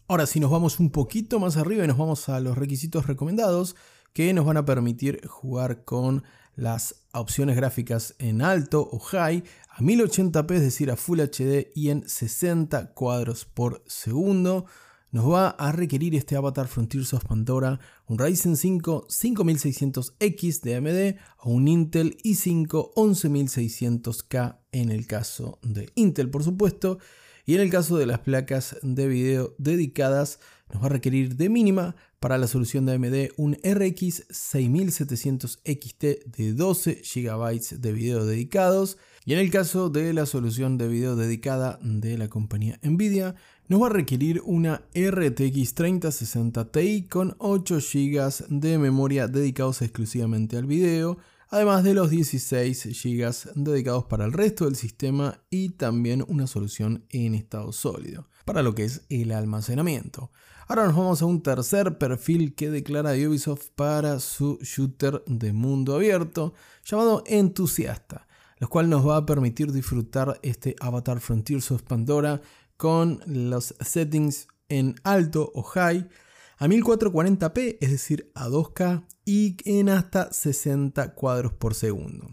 Ahora, 0.06 0.26
si 0.26 0.38
nos 0.38 0.50
vamos 0.50 0.80
un 0.80 0.90
poquito 0.90 1.40
más 1.40 1.56
arriba 1.56 1.82
y 1.82 1.88
nos 1.88 1.96
vamos 1.96 2.28
a 2.28 2.40
los 2.40 2.58
requisitos 2.58 3.06
recomendados, 3.06 3.74
que 4.12 4.32
nos 4.34 4.44
van 4.44 4.58
a 4.58 4.64
permitir 4.64 5.26
jugar 5.26 5.84
con 5.84 6.24
las 6.56 6.96
opciones 7.12 7.56
gráficas 7.56 8.14
en 8.18 8.42
alto 8.42 8.88
o 8.90 8.98
high 8.98 9.42
a 9.70 9.80
1080p, 9.80 10.54
es 10.54 10.62
decir, 10.62 10.90
a 10.90 10.96
Full 10.96 11.20
HD 11.20 11.70
y 11.74 11.90
en 11.90 12.08
60 12.08 12.92
cuadros 12.92 13.44
por 13.44 13.82
segundo. 13.86 14.66
Nos 15.10 15.30
va 15.30 15.50
a 15.50 15.70
requerir 15.70 16.16
este 16.16 16.34
Avatar 16.34 16.66
Frontiers 16.66 17.14
of 17.14 17.24
Pandora 17.24 17.78
un 18.08 18.18
Ryzen 18.18 18.56
5 18.56 19.06
5600X 19.08 20.60
de 20.62 20.74
AMD 20.74 21.18
o 21.38 21.50
un 21.50 21.68
Intel 21.68 22.16
i5 22.24 22.94
11600K 22.94 24.58
en 24.72 24.90
el 24.90 25.06
caso 25.06 25.60
de 25.62 25.90
Intel, 25.94 26.30
por 26.30 26.42
supuesto. 26.42 26.98
Y 27.46 27.54
en 27.54 27.60
el 27.60 27.70
caso 27.70 27.96
de 27.96 28.06
las 28.06 28.20
placas 28.20 28.76
de 28.82 29.06
video 29.06 29.54
dedicadas, 29.58 30.40
nos 30.74 30.82
va 30.82 30.86
a 30.86 30.90
requerir 30.90 31.36
de 31.36 31.48
mínima 31.48 31.94
para 32.18 32.36
la 32.36 32.48
solución 32.48 32.84
de 32.84 32.94
AMD 32.94 33.32
un 33.36 33.54
RX 33.62 34.26
6700 34.28 35.60
XT 35.64 36.02
de 36.36 36.52
12 36.52 37.00
GB 37.14 37.78
de 37.78 37.92
video 37.92 38.26
dedicados. 38.26 38.98
Y 39.24 39.34
en 39.34 39.38
el 39.38 39.50
caso 39.50 39.88
de 39.88 40.12
la 40.12 40.26
solución 40.26 40.76
de 40.76 40.88
video 40.88 41.14
dedicada 41.14 41.78
de 41.80 42.18
la 42.18 42.28
compañía 42.28 42.80
Nvidia, 42.82 43.36
nos 43.68 43.82
va 43.82 43.86
a 43.86 43.90
requerir 43.90 44.42
una 44.44 44.82
RTX 44.94 45.74
3060 45.74 46.72
Ti 46.72 47.06
con 47.08 47.36
8 47.38 47.78
GB 47.78 48.48
de 48.48 48.78
memoria 48.78 49.28
dedicados 49.28 49.80
exclusivamente 49.80 50.56
al 50.56 50.66
video, 50.66 51.18
además 51.50 51.84
de 51.84 51.94
los 51.94 52.10
16 52.10 53.00
GB 53.00 53.52
dedicados 53.54 54.04
para 54.06 54.24
el 54.24 54.32
resto 54.32 54.64
del 54.64 54.74
sistema 54.74 55.40
y 55.50 55.70
también 55.70 56.24
una 56.26 56.48
solución 56.48 57.06
en 57.10 57.36
estado 57.36 57.70
sólido, 57.70 58.28
para 58.44 58.62
lo 58.62 58.74
que 58.74 58.84
es 58.84 59.02
el 59.08 59.30
almacenamiento. 59.30 60.32
Ahora 60.66 60.86
nos 60.86 60.96
vamos 60.96 61.20
a 61.20 61.26
un 61.26 61.42
tercer 61.42 61.98
perfil 61.98 62.54
que 62.54 62.70
declara 62.70 63.12
Ubisoft 63.12 63.68
para 63.74 64.18
su 64.18 64.58
shooter 64.62 65.22
de 65.26 65.52
mundo 65.52 65.94
abierto 65.94 66.54
llamado 66.86 67.22
Entusiasta, 67.26 68.26
lo 68.58 68.68
cual 68.68 68.88
nos 68.88 69.06
va 69.06 69.18
a 69.18 69.26
permitir 69.26 69.72
disfrutar 69.72 70.40
este 70.42 70.74
Avatar 70.80 71.20
Frontiers 71.20 71.70
of 71.70 71.82
Pandora 71.82 72.40
con 72.78 73.20
los 73.26 73.74
settings 73.80 74.48
en 74.70 74.94
alto 75.04 75.52
o 75.54 75.62
high 75.62 76.08
a 76.56 76.66
1440p, 76.66 77.76
es 77.80 77.90
decir, 77.90 78.30
a 78.34 78.48
2K 78.48 79.04
y 79.26 79.56
en 79.66 79.90
hasta 79.90 80.32
60 80.32 81.14
cuadros 81.14 81.52
por 81.52 81.74
segundo. 81.74 82.30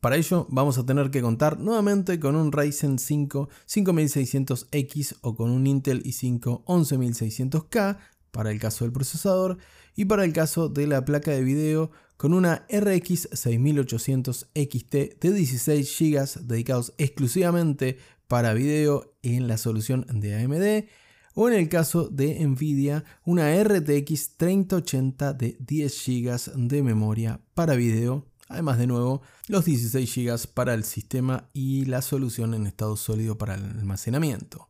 Para 0.00 0.16
ello 0.16 0.46
vamos 0.50 0.78
a 0.78 0.86
tener 0.86 1.10
que 1.10 1.22
contar 1.22 1.58
nuevamente 1.58 2.20
con 2.20 2.36
un 2.36 2.52
Ryzen 2.52 2.98
5 2.98 3.48
5600X 3.66 5.16
o 5.22 5.36
con 5.36 5.50
un 5.50 5.66
Intel 5.66 6.02
i5 6.02 6.64
11600K 6.64 7.98
para 8.30 8.50
el 8.50 8.60
caso 8.60 8.84
del 8.84 8.92
procesador 8.92 9.58
y 9.94 10.04
para 10.04 10.24
el 10.24 10.32
caso 10.32 10.68
de 10.68 10.86
la 10.86 11.04
placa 11.04 11.30
de 11.30 11.42
video 11.42 11.90
con 12.16 12.34
una 12.34 12.66
RX 12.70 13.28
6800 13.32 14.50
XT 14.54 14.94
de 15.20 15.32
16 15.32 15.98
GB 15.98 16.46
dedicados 16.46 16.92
exclusivamente 16.98 17.98
para 18.28 18.54
video 18.54 19.14
en 19.22 19.48
la 19.48 19.56
solución 19.56 20.06
de 20.12 20.34
AMD 20.34 20.88
o 21.34 21.48
en 21.48 21.54
el 21.54 21.68
caso 21.68 22.08
de 22.08 22.44
Nvidia 22.46 23.04
una 23.24 23.52
RTX 23.62 24.36
3080 24.36 25.32
de 25.34 25.56
10 25.60 26.04
GB 26.06 26.68
de 26.68 26.82
memoria 26.82 27.40
para 27.54 27.74
video 27.74 28.26
Además, 28.48 28.78
de 28.78 28.86
nuevo, 28.86 29.22
los 29.48 29.64
16 29.64 30.14
GB 30.14 30.46
para 30.54 30.74
el 30.74 30.84
sistema 30.84 31.48
y 31.52 31.86
la 31.86 32.02
solución 32.02 32.54
en 32.54 32.66
estado 32.66 32.96
sólido 32.96 33.38
para 33.38 33.54
el 33.54 33.64
almacenamiento. 33.64 34.68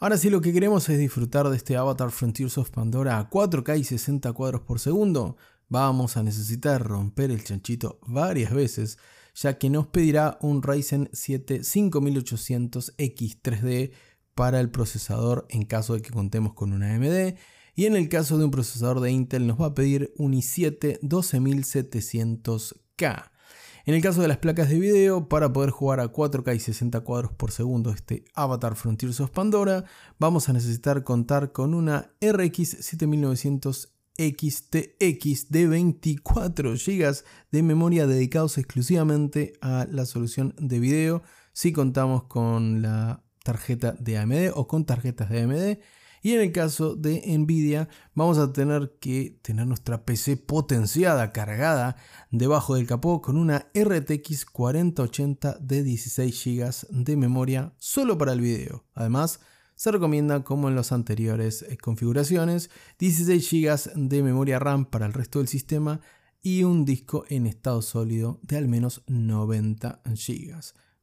Ahora 0.00 0.18
si 0.18 0.28
lo 0.28 0.40
que 0.40 0.52
queremos 0.52 0.88
es 0.88 0.98
disfrutar 0.98 1.48
de 1.48 1.56
este 1.56 1.76
Avatar 1.76 2.10
Frontiers 2.10 2.58
of 2.58 2.70
Pandora 2.70 3.18
a 3.18 3.30
4K 3.30 3.78
y 3.78 3.84
60 3.84 4.32
cuadros 4.32 4.62
por 4.62 4.80
segundo, 4.80 5.36
vamos 5.68 6.16
a 6.16 6.22
necesitar 6.22 6.82
romper 6.82 7.30
el 7.30 7.44
chanchito 7.44 8.00
varias 8.06 8.52
veces, 8.52 8.98
ya 9.34 9.56
que 9.56 9.70
nos 9.70 9.86
pedirá 9.86 10.36
un 10.40 10.62
Ryzen 10.62 11.08
7 11.12 11.60
5800X3D 11.60 13.92
para 14.34 14.60
el 14.60 14.70
procesador 14.70 15.46
en 15.48 15.64
caso 15.64 15.94
de 15.94 16.02
que 16.02 16.10
contemos 16.10 16.54
con 16.54 16.72
una 16.72 16.94
AMD, 16.94 17.36
y 17.76 17.86
en 17.86 17.96
el 17.96 18.08
caso 18.08 18.36
de 18.36 18.44
un 18.44 18.50
procesador 18.50 19.00
de 19.00 19.10
Intel 19.10 19.46
nos 19.46 19.60
va 19.60 19.66
a 19.66 19.74
pedir 19.74 20.12
un 20.16 20.32
i7 20.32 20.98
12700 21.02 22.83
en 22.96 23.94
el 23.94 24.00
caso 24.00 24.22
de 24.22 24.28
las 24.28 24.38
placas 24.38 24.68
de 24.68 24.78
video, 24.78 25.28
para 25.28 25.52
poder 25.52 25.70
jugar 25.70 25.98
a 25.98 26.12
4K 26.12 26.54
y 26.54 26.60
60 26.60 27.00
cuadros 27.00 27.32
por 27.32 27.50
segundo 27.50 27.90
este 27.90 28.24
Avatar 28.34 28.76
Frontiers 28.76 29.20
of 29.20 29.30
Pandora, 29.30 29.84
vamos 30.18 30.48
a 30.48 30.52
necesitar 30.52 31.02
contar 31.02 31.52
con 31.52 31.74
una 31.74 32.12
RX 32.20 32.84
7900 32.84 33.90
XTX 34.16 35.50
de 35.50 35.66
24 35.66 36.74
GB 36.74 37.24
de 37.50 37.62
memoria 37.64 38.06
dedicados 38.06 38.58
exclusivamente 38.58 39.54
a 39.60 39.88
la 39.90 40.06
solución 40.06 40.54
de 40.56 40.78
video. 40.78 41.22
Si 41.52 41.72
contamos 41.72 42.24
con 42.24 42.80
la 42.80 43.24
tarjeta 43.42 43.92
de 43.98 44.18
AMD 44.18 44.52
o 44.54 44.68
con 44.68 44.84
tarjetas 44.84 45.30
de 45.30 45.42
AMD 45.42 45.78
y 46.24 46.32
en 46.32 46.40
el 46.40 46.52
caso 46.52 46.96
de 46.96 47.22
Nvidia 47.38 47.86
vamos 48.14 48.38
a 48.38 48.50
tener 48.50 48.96
que 48.98 49.38
tener 49.42 49.66
nuestra 49.66 50.06
PC 50.06 50.38
potenciada, 50.38 51.32
cargada 51.32 51.96
debajo 52.30 52.76
del 52.76 52.86
capó 52.86 53.20
con 53.20 53.36
una 53.36 53.66
RTX 53.74 54.46
4080 54.46 55.58
de 55.60 55.82
16 55.82 56.44
GB 56.44 57.04
de 57.04 57.16
memoria 57.18 57.74
solo 57.76 58.16
para 58.16 58.32
el 58.32 58.40
video. 58.40 58.86
Además, 58.94 59.40
se 59.74 59.92
recomienda 59.92 60.42
como 60.44 60.70
en 60.70 60.76
las 60.76 60.92
anteriores 60.92 61.60
eh, 61.60 61.76
configuraciones 61.76 62.70
16 62.98 63.50
GB 63.50 63.92
de 63.94 64.22
memoria 64.22 64.58
RAM 64.58 64.86
para 64.86 65.04
el 65.04 65.12
resto 65.12 65.40
del 65.40 65.48
sistema 65.48 66.00
y 66.40 66.62
un 66.62 66.86
disco 66.86 67.26
en 67.28 67.46
estado 67.46 67.82
sólido 67.82 68.40
de 68.40 68.56
al 68.56 68.66
menos 68.66 69.02
90 69.08 70.00
GB. 70.06 70.58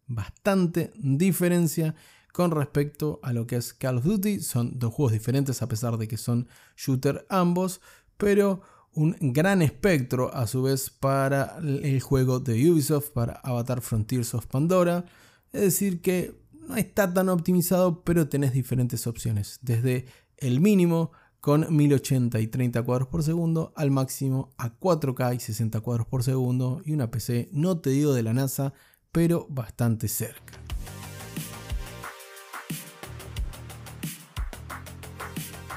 Bastante 0.07 0.91
diferencia 0.95 1.93
con 2.33 2.51
respecto 2.51 3.19
a 3.23 3.33
lo 3.33 3.47
que 3.47 3.57
es 3.57 3.73
Call 3.73 3.97
of 3.97 4.05
Duty. 4.05 4.39
Son 4.39 4.77
dos 4.79 4.93
juegos 4.93 5.13
diferentes 5.13 5.61
a 5.61 5.67
pesar 5.67 5.97
de 5.97 6.07
que 6.07 6.17
son 6.17 6.47
shooter 6.75 7.25
ambos, 7.29 7.81
pero 8.17 8.61
un 8.93 9.15
gran 9.19 9.61
espectro 9.61 10.33
a 10.33 10.47
su 10.47 10.63
vez 10.63 10.89
para 10.89 11.57
el 11.59 12.01
juego 12.01 12.39
de 12.39 12.69
Ubisoft, 12.69 13.11
para 13.11 13.33
Avatar 13.43 13.81
Frontiers 13.81 14.33
of 14.33 14.47
Pandora. 14.47 15.05
Es 15.53 15.61
decir, 15.61 16.01
que 16.01 16.41
no 16.51 16.75
está 16.75 17.13
tan 17.13 17.29
optimizado, 17.29 18.03
pero 18.03 18.27
tenés 18.27 18.53
diferentes 18.53 19.07
opciones. 19.07 19.59
Desde 19.61 20.05
el 20.37 20.59
mínimo 20.59 21.11
con 21.39 21.75
1080 21.75 22.39
y 22.39 22.47
30 22.47 22.83
cuadros 22.83 23.07
por 23.07 23.23
segundo 23.23 23.73
al 23.75 23.91
máximo 23.91 24.53
a 24.57 24.77
4K 24.79 25.35
y 25.35 25.39
60 25.39 25.81
cuadros 25.81 26.07
por 26.07 26.23
segundo 26.23 26.81
y 26.85 26.93
una 26.93 27.09
PC, 27.09 27.49
no 27.51 27.79
te 27.79 27.89
digo 27.89 28.13
de 28.13 28.23
la 28.23 28.33
NASA, 28.33 28.73
pero 29.11 29.47
bastante 29.49 30.07
cerca. 30.07 30.60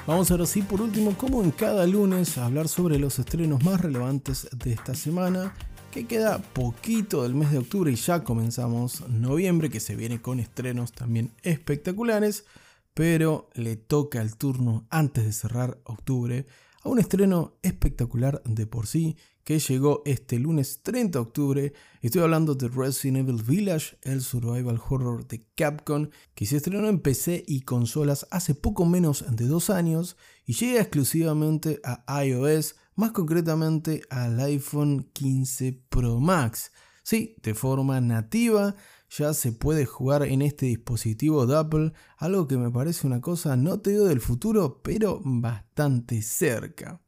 Vamos 0.07 0.29
ahora 0.29 0.45
sí, 0.45 0.61
por 0.61 0.81
último, 0.81 1.17
como 1.17 1.41
en 1.41 1.49
cada 1.49 1.87
lunes, 1.87 2.37
hablar 2.37 2.67
sobre 2.67 2.99
los 2.99 3.17
estrenos 3.17 3.63
más 3.63 3.81
relevantes 3.81 4.47
de 4.55 4.71
esta 4.71 4.93
semana, 4.93 5.55
que 5.91 6.05
queda 6.05 6.43
poquito 6.53 7.23
del 7.23 7.33
mes 7.33 7.51
de 7.51 7.57
octubre 7.57 7.91
y 7.91 7.95
ya 7.95 8.23
comenzamos 8.23 9.09
noviembre, 9.09 9.71
que 9.71 9.79
se 9.79 9.95
viene 9.95 10.21
con 10.21 10.39
estrenos 10.39 10.91
también 10.91 11.31
espectaculares, 11.41 12.45
pero 12.93 13.49
le 13.55 13.77
toca 13.77 14.21
el 14.21 14.35
turno 14.37 14.85
antes 14.91 15.25
de 15.25 15.33
cerrar 15.33 15.79
octubre 15.85 16.45
a 16.83 16.89
un 16.89 16.99
estreno 16.99 17.55
espectacular 17.63 18.43
de 18.45 18.67
por 18.67 18.85
sí, 18.85 19.17
que 19.45 19.59
llegó 19.59 20.01
este 20.05 20.39
lunes 20.39 20.81
30 20.81 21.19
de 21.19 21.23
octubre. 21.23 21.73
Estoy 22.01 22.23
hablando 22.23 22.55
de 22.55 22.67
Resident 22.67 23.17
Evil 23.29 23.43
Village, 23.43 23.95
el 24.01 24.21
survival 24.21 24.81
horror 24.89 25.27
de 25.27 25.45
Capcom, 25.55 26.09
que 26.33 26.47
se 26.47 26.57
estrenó 26.57 26.89
en 26.89 26.99
PC 26.99 27.45
y 27.47 27.61
consolas 27.61 28.27
hace 28.31 28.55
poco 28.55 28.85
menos 28.85 29.23
de 29.29 29.45
dos 29.45 29.69
años 29.69 30.17
y 30.45 30.53
llega 30.53 30.81
exclusivamente 30.81 31.79
a 31.83 32.25
iOS, 32.25 32.75
más 32.95 33.11
concretamente 33.11 34.01
al 34.09 34.39
iPhone 34.39 35.11
15 35.13 35.83
Pro 35.89 36.19
Max. 36.19 36.71
Sí, 37.03 37.35
de 37.43 37.53
forma 37.53 38.01
nativa 38.01 38.75
ya 39.11 39.35
se 39.35 39.51
puede 39.51 39.85
jugar 39.85 40.23
en 40.23 40.41
este 40.41 40.65
dispositivo 40.65 41.45
de 41.45 41.55
Apple, 41.55 41.93
algo 42.17 42.47
que 42.47 42.57
me 42.57 42.71
parece 42.71 43.05
una 43.05 43.21
cosa 43.21 43.55
no 43.55 43.79
te 43.79 43.91
digo 43.91 44.05
del 44.05 44.21
futuro, 44.21 44.81
pero 44.81 45.21
bastante 45.23 46.23
cerca. 46.23 46.99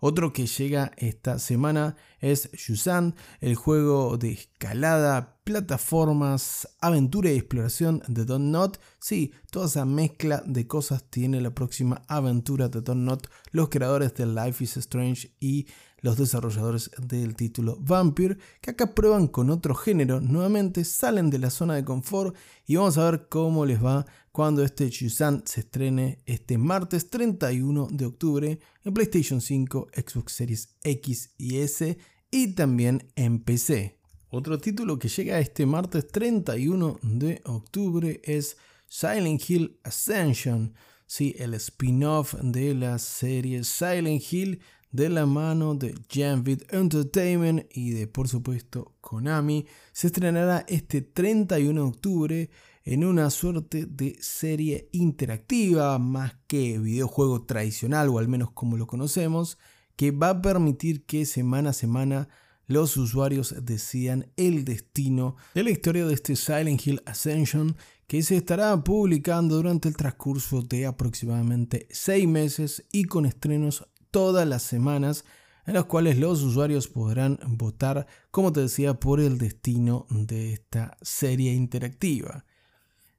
Otro 0.00 0.32
que 0.32 0.46
llega 0.46 0.92
esta 0.96 1.38
semana 1.38 1.94
es 2.20 2.50
Yusan, 2.52 3.14
el 3.40 3.54
juego 3.54 4.16
de 4.16 4.32
escalada, 4.32 5.38
plataformas, 5.44 6.68
aventura 6.80 7.30
y 7.30 7.36
exploración 7.36 8.02
de 8.08 8.24
Don 8.24 8.50
Not. 8.50 8.80
Sí, 8.98 9.32
toda 9.50 9.66
esa 9.66 9.84
mezcla 9.84 10.42
de 10.46 10.66
cosas 10.66 11.04
tiene 11.10 11.40
la 11.42 11.54
próxima 11.54 12.02
aventura 12.08 12.68
de 12.68 12.80
Don 12.80 13.04
Not, 13.04 13.28
los 13.52 13.68
creadores 13.68 14.14
de 14.14 14.26
Life 14.26 14.64
is 14.64 14.78
Strange 14.78 15.34
y 15.38 15.66
los 16.00 16.16
desarrolladores 16.16 16.90
del 16.98 17.36
título 17.36 17.76
Vampire, 17.80 18.38
que 18.60 18.70
acá 18.70 18.94
prueban 18.94 19.26
con 19.26 19.50
otro 19.50 19.74
género, 19.74 20.20
nuevamente 20.20 20.84
salen 20.84 21.30
de 21.30 21.38
la 21.38 21.50
zona 21.50 21.74
de 21.74 21.84
confort 21.84 22.36
y 22.66 22.76
vamos 22.76 22.98
a 22.98 23.10
ver 23.10 23.28
cómo 23.28 23.66
les 23.66 23.82
va 23.84 24.06
cuando 24.32 24.62
este 24.62 24.88
Chusan 24.90 25.42
se 25.44 25.60
estrene 25.60 26.18
este 26.26 26.56
martes 26.56 27.10
31 27.10 27.88
de 27.90 28.06
octubre 28.06 28.60
en 28.84 28.94
PlayStation 28.94 29.40
5, 29.40 29.88
Xbox 29.94 30.32
Series 30.32 30.76
X 30.82 31.30
y 31.36 31.58
S 31.58 31.98
y 32.30 32.54
también 32.54 33.10
en 33.16 33.40
PC. 33.40 33.98
Otro 34.30 34.58
título 34.58 34.98
que 34.98 35.08
llega 35.08 35.40
este 35.40 35.66
martes 35.66 36.06
31 36.08 37.00
de 37.02 37.42
octubre 37.44 38.20
es 38.24 38.56
Silent 38.88 39.42
Hill 39.48 39.80
Ascension, 39.82 40.74
el 41.18 41.54
spin-off 41.54 42.34
de 42.40 42.74
la 42.74 42.98
serie 43.00 43.64
Silent 43.64 44.22
Hill 44.32 44.60
de 44.92 45.08
la 45.08 45.26
mano 45.26 45.74
de 45.74 45.94
Janvid 46.10 46.62
Entertainment 46.70 47.66
y 47.72 47.90
de 47.90 48.06
por 48.06 48.28
supuesto 48.28 48.94
Konami, 49.00 49.66
se 49.92 50.08
estrenará 50.08 50.64
este 50.68 51.02
31 51.02 51.80
de 51.80 51.88
octubre 51.88 52.50
en 52.84 53.04
una 53.04 53.30
suerte 53.30 53.86
de 53.86 54.16
serie 54.20 54.88
interactiva 54.92 55.98
más 55.98 56.34
que 56.46 56.78
videojuego 56.78 57.44
tradicional 57.44 58.08
o 58.08 58.18
al 58.18 58.28
menos 58.28 58.50
como 58.52 58.76
lo 58.76 58.86
conocemos, 58.86 59.58
que 59.96 60.10
va 60.10 60.30
a 60.30 60.42
permitir 60.42 61.04
que 61.04 61.26
semana 61.26 61.70
a 61.70 61.74
semana 61.74 62.28
los 62.66 62.96
usuarios 62.96 63.54
decidan 63.62 64.30
el 64.36 64.64
destino 64.64 65.36
de 65.54 65.64
la 65.64 65.70
historia 65.70 66.06
de 66.06 66.14
este 66.14 66.36
Silent 66.36 66.86
Hill 66.86 67.02
Ascension 67.04 67.76
que 68.06 68.22
se 68.22 68.36
estará 68.36 68.82
publicando 68.82 69.56
durante 69.56 69.88
el 69.88 69.96
transcurso 69.96 70.62
de 70.62 70.86
aproximadamente 70.86 71.86
6 71.90 72.26
meses 72.28 72.84
y 72.90 73.04
con 73.04 73.26
estrenos 73.26 73.86
todas 74.10 74.46
las 74.46 74.62
semanas 74.62 75.24
en 75.66 75.74
las 75.74 75.84
cuales 75.84 76.18
los 76.18 76.42
usuarios 76.42 76.88
podrán 76.88 77.38
votar, 77.46 78.06
como 78.30 78.52
te 78.52 78.60
decía, 78.60 78.94
por 78.94 79.20
el 79.20 79.38
destino 79.38 80.06
de 80.10 80.52
esta 80.52 80.96
serie 81.02 81.52
interactiva. 81.52 82.44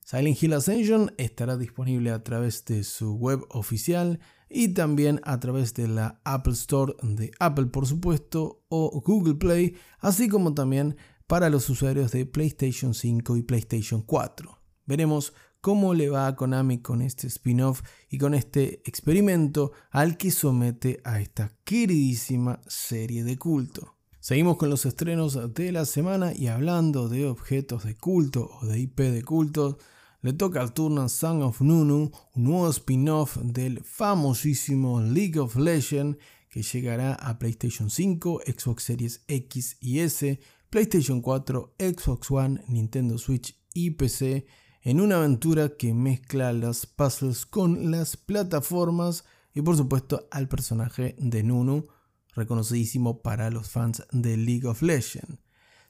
Silent 0.04 0.42
Hill 0.44 0.54
Ascension 0.54 1.14
estará 1.18 1.56
disponible 1.56 2.12
a 2.12 2.24
través 2.24 2.66
de 2.66 2.84
su 2.84 3.16
web 3.16 3.46
oficial 3.50 4.20
y 4.50 4.70
también 4.70 5.22
a 5.24 5.40
través 5.40 5.74
de 5.74 5.88
la 5.88 6.20
Apple 6.26 6.54
Store 6.54 6.94
de 7.02 7.32
Apple, 7.40 7.68
por 7.68 7.88
supuesto, 7.88 8.66
o 8.68 9.02
Google 9.02 9.36
Play, 9.36 9.76
así 10.00 10.28
como 10.28 10.54
también 10.54 10.98
para 11.28 11.50
los 11.50 11.70
usuarios 11.70 12.12
de 12.12 12.26
PlayStation 12.26 12.94
5 12.94 13.38
y 13.38 13.44
PlayStation 13.44 14.02
4. 14.02 14.60
Veremos 14.86 15.34
cómo 15.62 15.94
le 15.94 16.10
va 16.10 16.28
a 16.28 16.36
Konami 16.36 16.80
con 16.80 17.02
este 17.02 17.28
spin-off 17.28 17.82
y 18.10 18.18
con 18.18 18.34
este 18.34 18.82
experimento 18.84 19.72
al 19.92 20.18
que 20.18 20.32
somete 20.32 21.00
a 21.04 21.22
esta 21.22 21.56
queridísima 21.64 22.60
serie 22.68 23.24
de 23.24 23.38
culto. 23.38 23.96
Seguimos 24.20 24.58
con 24.58 24.70
los 24.70 24.86
estrenos 24.86 25.54
de 25.54 25.72
la 25.72 25.86
semana 25.86 26.34
y 26.36 26.48
hablando 26.48 27.10
de 27.10 27.28
objetos 27.28 27.86
de 27.86 27.96
culto 27.96 28.50
o 28.62 28.66
de 28.66 28.80
IP 28.80 29.00
de 29.00 29.24
culto, 29.24 29.78
le 30.22 30.34
toca 30.34 30.62
al 30.62 30.74
turno 30.74 31.02
a 31.02 31.10
Song 31.10 31.42
of 31.42 31.62
Nunu, 31.62 32.12
un 32.36 32.44
nuevo 32.44 32.70
spin-off 32.70 33.38
del 33.38 33.84
famosísimo 33.84 35.02
League 35.02 35.40
of 35.40 35.56
Legends 35.56 36.18
que 36.50 36.62
llegará 36.62 37.16
a 37.16 37.40
PlayStation 37.40 37.90
5, 37.90 38.42
Xbox 38.46 38.84
Series 38.84 39.24
X 39.28 39.78
y 39.80 40.00
S, 40.00 40.40
PlayStation 40.70 41.22
4, 41.22 41.76
Xbox 41.80 42.30
One, 42.30 42.64
Nintendo 42.68 43.18
Switch 43.18 43.56
y 43.74 43.92
PC 43.92 44.46
en 44.82 45.00
una 45.00 45.18
aventura 45.18 45.70
que 45.78 45.94
mezcla 45.94 46.54
los 46.54 46.86
puzzles 46.86 47.46
con 47.46 47.92
las 47.92 48.18
plataformas 48.18 49.26
y 49.54 49.62
por 49.62 49.78
supuesto 49.78 50.28
al 50.32 50.48
personaje 50.48 51.16
de 51.20 51.44
Nunu, 51.44 51.88
reconocidísimo 52.34 53.22
para 53.22 53.50
los 53.52 53.70
fans 53.70 54.04
de 54.12 54.38
League 54.38 54.68
of 54.68 54.82
Legends. 54.82 55.40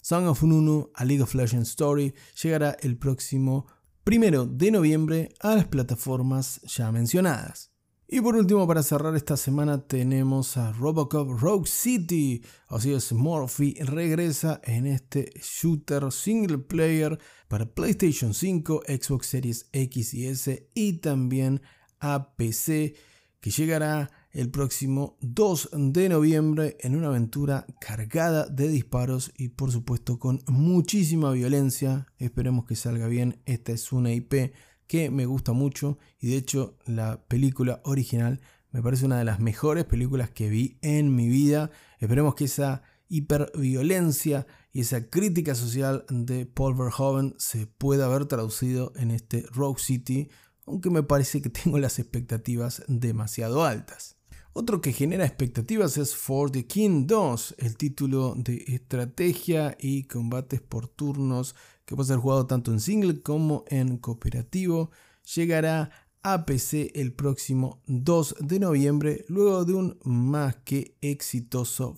Song 0.01 0.25
of 0.25 0.41
Nunu, 0.43 0.89
a 0.95 1.05
League 1.05 1.21
of 1.21 1.35
Legends 1.35 1.69
Story, 1.69 2.13
llegará 2.41 2.75
el 2.81 2.97
próximo 2.97 3.67
primero 4.03 4.45
de 4.45 4.71
noviembre 4.71 5.29
a 5.39 5.55
las 5.55 5.67
plataformas 5.67 6.59
ya 6.63 6.91
mencionadas. 6.91 7.70
Y 8.13 8.19
por 8.19 8.35
último, 8.35 8.67
para 8.67 8.83
cerrar 8.83 9.15
esta 9.15 9.37
semana, 9.37 9.87
tenemos 9.87 10.57
a 10.57 10.73
Robocop 10.73 11.29
Rogue 11.29 11.65
City. 11.65 12.43
Así 12.67 12.91
es, 12.91 13.13
Morphy 13.13 13.73
regresa 13.75 14.59
en 14.65 14.85
este 14.85 15.31
shooter 15.41 16.11
single 16.11 16.57
player 16.57 17.17
para 17.47 17.73
PlayStation 17.73 18.33
5, 18.33 18.81
Xbox 18.85 19.27
Series 19.27 19.69
X 19.71 20.13
y 20.13 20.27
S 20.27 20.69
y 20.73 20.93
también 20.97 21.61
a 22.01 22.35
PC, 22.35 22.95
que 23.39 23.49
llegará 23.49 24.11
el 24.31 24.51
próximo 24.51 25.17
2 25.21 25.69
de 25.71 26.09
noviembre 26.09 26.75
en 26.81 26.97
una 26.97 27.07
aventura 27.07 27.65
cargada 27.79 28.45
de 28.45 28.67
disparos 28.67 29.31
y 29.37 29.49
por 29.49 29.71
supuesto 29.71 30.19
con 30.19 30.41
muchísima 30.47 31.31
violencia. 31.31 32.07
Esperemos 32.17 32.65
que 32.65 32.75
salga 32.75 33.07
bien. 33.07 33.41
Esta 33.45 33.71
es 33.71 33.93
una 33.93 34.11
IP 34.11 34.51
que 34.91 35.09
me 35.09 35.25
gusta 35.25 35.53
mucho 35.53 35.97
y 36.19 36.31
de 36.31 36.35
hecho 36.35 36.77
la 36.85 37.23
película 37.29 37.79
original 37.85 38.41
me 38.71 38.83
parece 38.83 39.05
una 39.05 39.19
de 39.19 39.23
las 39.23 39.39
mejores 39.39 39.85
películas 39.85 40.31
que 40.31 40.49
vi 40.49 40.79
en 40.81 41.15
mi 41.15 41.29
vida. 41.29 41.71
Esperemos 41.99 42.35
que 42.35 42.43
esa 42.43 42.83
hiperviolencia 43.07 44.47
y 44.73 44.81
esa 44.81 45.09
crítica 45.09 45.55
social 45.55 46.03
de 46.09 46.45
Paul 46.45 46.75
Verhoeven 46.75 47.35
se 47.37 47.67
pueda 47.67 48.07
haber 48.07 48.25
traducido 48.25 48.91
en 48.97 49.11
este 49.11 49.45
Rogue 49.53 49.79
City, 49.79 50.27
aunque 50.65 50.89
me 50.89 51.03
parece 51.03 51.41
que 51.41 51.49
tengo 51.63 51.79
las 51.79 51.97
expectativas 51.97 52.83
demasiado 52.89 53.63
altas. 53.63 54.17
Otro 54.51 54.81
que 54.81 54.91
genera 54.91 55.25
expectativas 55.25 55.95
es 55.95 56.17
For 56.17 56.51
the 56.51 56.67
King 56.67 57.07
2, 57.07 57.55
el 57.59 57.77
título 57.77 58.33
de 58.35 58.65
estrategia 58.67 59.77
y 59.79 60.03
combates 60.03 60.59
por 60.59 60.89
turnos 60.89 61.55
que 61.91 61.95
puede 61.97 62.07
ser 62.07 62.19
jugado 62.19 62.47
tanto 62.47 62.71
en 62.71 62.79
single 62.79 63.21
como 63.21 63.65
en 63.67 63.97
cooperativo. 63.97 64.91
Llegará 65.35 65.91
a 66.23 66.45
PC 66.45 66.93
el 66.95 67.11
próximo 67.11 67.81
2 67.85 68.35
de 68.39 68.59
noviembre, 68.61 69.25
luego 69.27 69.65
de 69.65 69.73
un 69.73 69.99
más 70.05 70.55
que 70.63 70.95
exitoso 71.01 71.93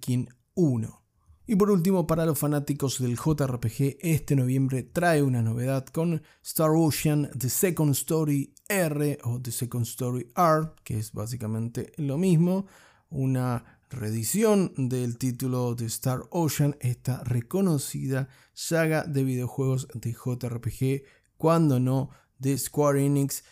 King 0.00 0.24
1. 0.54 1.02
Y 1.46 1.54
por 1.54 1.70
último, 1.70 2.06
para 2.06 2.24
los 2.24 2.38
fanáticos 2.38 2.98
del 2.98 3.18
JRPG, 3.18 3.98
este 4.00 4.36
noviembre 4.36 4.84
trae 4.84 5.22
una 5.22 5.42
novedad 5.42 5.84
con 5.84 6.22
Star 6.42 6.70
Ocean 6.70 7.28
The 7.38 7.50
Second 7.50 7.90
Story 7.90 8.54
R 8.70 9.18
o 9.22 9.38
The 9.38 9.52
Second 9.52 9.84
Story 9.84 10.32
R, 10.34 10.70
que 10.82 10.98
es 10.98 11.12
básicamente 11.12 11.92
lo 11.98 12.16
mismo, 12.16 12.64
una 13.10 13.75
reedición 13.90 14.72
del 14.76 15.18
título 15.18 15.74
de 15.74 15.86
Star 15.86 16.22
Ocean, 16.30 16.76
esta 16.80 17.22
reconocida 17.24 18.28
saga 18.52 19.04
de 19.04 19.24
videojuegos 19.24 19.88
de 19.94 20.12
JRPG, 20.12 21.04
cuando 21.36 21.80
no 21.80 22.10
de 22.38 22.56
Square 22.58 23.04
Enix, 23.04 23.44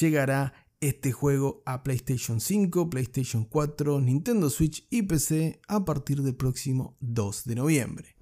llegará 0.00 0.52
este 0.80 1.12
juego 1.12 1.62
a 1.66 1.82
PlayStation 1.82 2.40
5, 2.40 2.88
PlayStation 2.88 3.44
4, 3.44 4.00
Nintendo 4.00 4.48
Switch 4.48 4.86
y 4.90 5.02
PC 5.02 5.60
a 5.68 5.84
partir 5.84 6.22
del 6.22 6.34
próximo 6.34 6.96
2 7.00 7.44
de 7.44 7.54
noviembre. 7.54 8.19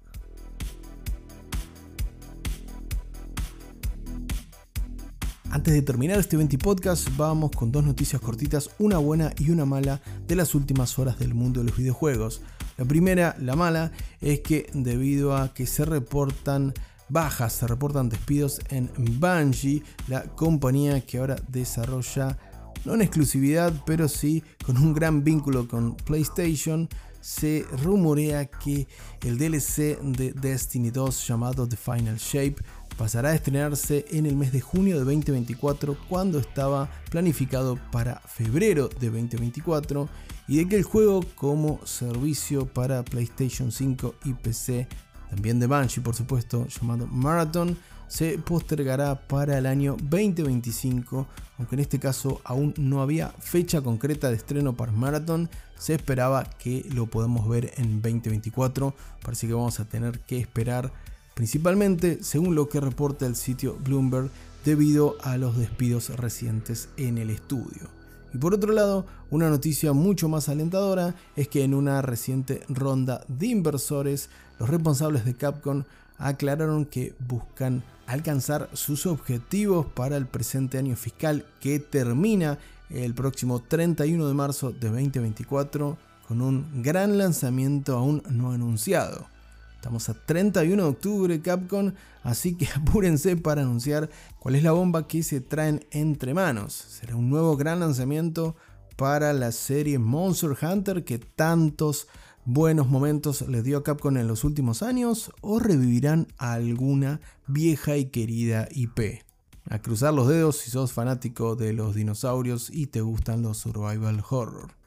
Antes 5.51 5.73
de 5.73 5.81
terminar 5.81 6.19
este 6.19 6.37
20 6.37 6.59
podcast, 6.59 7.09
vamos 7.17 7.49
con 7.51 7.71
dos 7.71 7.83
noticias 7.83 8.21
cortitas, 8.21 8.69
una 8.77 8.99
buena 8.99 9.33
y 9.39 9.49
una 9.49 9.65
mala 9.65 9.99
de 10.27 10.35
las 10.35 10.53
últimas 10.53 10.99
horas 10.99 11.17
del 11.17 11.33
mundo 11.33 11.61
de 11.61 11.65
los 11.67 11.75
videojuegos. 11.75 12.43
La 12.77 12.85
primera, 12.85 13.35
la 13.39 13.55
mala, 13.55 13.91
es 14.21 14.41
que 14.41 14.69
debido 14.73 15.35
a 15.35 15.51
que 15.51 15.65
se 15.65 15.85
reportan 15.85 16.75
bajas, 17.09 17.53
se 17.53 17.65
reportan 17.65 18.09
despidos 18.09 18.61
en 18.69 18.91
Bungie, 19.19 19.81
la 20.07 20.23
compañía 20.23 21.01
que 21.01 21.17
ahora 21.17 21.37
desarrolla 21.47 22.37
no 22.85 22.93
en 22.93 23.01
exclusividad, 23.01 23.73
pero 23.87 24.07
sí 24.07 24.43
con 24.63 24.77
un 24.77 24.93
gran 24.93 25.23
vínculo 25.23 25.67
con 25.67 25.95
PlayStation, 25.95 26.87
se 27.21 27.65
rumorea 27.83 28.45
que 28.45 28.87
el 29.21 29.37
DLC 29.37 29.99
de 30.01 30.31
Destiny 30.33 30.89
2 30.89 31.27
llamado 31.27 31.67
The 31.67 31.75
Final 31.75 32.17
Shape 32.17 32.55
pasará 32.99 33.29
a 33.29 33.35
estrenarse 33.35 34.03
en 34.09 34.25
el 34.25 34.35
mes 34.35 34.51
de 34.51 34.59
junio 34.59 34.99
de 34.99 35.05
2024 35.05 35.97
cuando 36.09 36.37
estaba 36.37 36.89
planificado 37.09 37.79
para 37.93 38.19
febrero 38.19 38.89
de 38.89 39.09
2024 39.09 40.09
y 40.49 40.57
de 40.57 40.67
que 40.67 40.75
el 40.75 40.83
juego 40.83 41.23
como 41.35 41.79
servicio 41.85 42.65
para 42.65 43.05
PlayStation 43.05 43.71
5 43.71 44.15
y 44.25 44.33
PC, 44.33 44.89
también 45.29 45.61
de 45.61 45.67
Banshee 45.67 46.01
por 46.01 46.13
supuesto, 46.13 46.67
llamado 46.67 47.07
Marathon, 47.07 47.77
se 48.09 48.37
postergará 48.37 49.15
para 49.27 49.57
el 49.57 49.65
año 49.65 49.95
2025, 50.03 51.25
aunque 51.57 51.75
en 51.75 51.79
este 51.79 51.99
caso 51.99 52.41
aún 52.43 52.73
no 52.75 53.01
había 53.01 53.29
fecha 53.39 53.81
concreta 53.81 54.29
de 54.29 54.35
estreno 54.35 54.75
para 54.75 54.91
Marathon, 54.91 55.49
se 55.77 55.93
esperaba 55.93 56.43
que 56.43 56.85
lo 56.93 57.05
podamos 57.05 57.47
ver 57.47 57.71
en 57.77 58.01
2024, 58.01 58.93
parece 59.23 59.47
que 59.47 59.53
vamos 59.53 59.79
a 59.79 59.85
tener 59.85 60.19
que 60.19 60.37
esperar 60.37 60.91
principalmente 61.39 62.21
según 62.21 62.53
lo 62.53 62.67
que 62.67 62.81
reporta 62.81 63.25
el 63.25 63.37
sitio 63.37 63.77
Bloomberg 63.85 64.29
debido 64.65 65.15
a 65.21 65.37
los 65.37 65.57
despidos 65.57 66.09
recientes 66.09 66.89
en 66.97 67.17
el 67.17 67.29
estudio. 67.29 67.87
Y 68.33 68.37
por 68.39 68.53
otro 68.53 68.73
lado, 68.73 69.05
una 69.29 69.49
noticia 69.49 69.93
mucho 69.93 70.27
más 70.27 70.49
alentadora 70.49 71.15
es 71.37 71.47
que 71.47 71.63
en 71.63 71.75
una 71.75 72.01
reciente 72.01 72.65
ronda 72.67 73.23
de 73.29 73.47
inversores, 73.47 74.29
los 74.59 74.69
responsables 74.69 75.23
de 75.23 75.33
Capcom 75.33 75.85
aclararon 76.17 76.83
que 76.83 77.13
buscan 77.25 77.83
alcanzar 78.05 78.69
sus 78.73 79.05
objetivos 79.05 79.85
para 79.85 80.17
el 80.17 80.25
presente 80.25 80.77
año 80.77 80.97
fiscal 80.97 81.45
que 81.61 81.79
termina 81.79 82.59
el 82.89 83.13
próximo 83.13 83.61
31 83.61 84.27
de 84.27 84.33
marzo 84.33 84.73
de 84.73 84.89
2024 84.89 85.97
con 86.27 86.41
un 86.41 86.83
gran 86.83 87.17
lanzamiento 87.17 87.95
aún 87.95 88.23
no 88.29 88.51
anunciado. 88.51 89.38
Estamos 89.79 90.09
a 90.09 90.13
31 90.13 90.83
de 90.83 90.89
octubre 90.89 91.41
Capcom, 91.41 91.93
así 92.23 92.53
que 92.57 92.67
apúrense 92.75 93.37
para 93.37 93.61
anunciar 93.61 94.09
cuál 94.37 94.55
es 94.55 94.63
la 94.63 94.73
bomba 94.73 95.07
que 95.07 95.23
se 95.23 95.39
traen 95.39 95.85
entre 95.91 96.33
manos. 96.33 96.73
Será 96.73 97.15
un 97.15 97.29
nuevo 97.29 97.55
gran 97.55 97.79
lanzamiento 97.79 98.57
para 98.97 99.31
la 99.31 99.53
serie 99.53 99.97
Monster 99.97 100.57
Hunter 100.61 101.05
que 101.05 101.17
tantos 101.17 102.09
buenos 102.43 102.89
momentos 102.89 103.47
les 103.47 103.63
dio 103.63 103.77
a 103.77 103.83
Capcom 103.85 104.17
en 104.17 104.27
los 104.27 104.43
últimos 104.43 104.83
años 104.83 105.31
o 105.39 105.59
revivirán 105.59 106.27
alguna 106.37 107.21
vieja 107.47 107.95
y 107.95 108.07
querida 108.07 108.67
IP. 108.71 109.23
A 109.69 109.81
cruzar 109.81 110.13
los 110.13 110.27
dedos 110.27 110.57
si 110.57 110.71
sos 110.71 110.91
fanático 110.91 111.55
de 111.55 111.71
los 111.71 111.95
dinosaurios 111.95 112.69
y 112.69 112.87
te 112.87 112.99
gustan 112.99 113.43
los 113.43 113.59
survival 113.59 114.21
horror. 114.29 114.78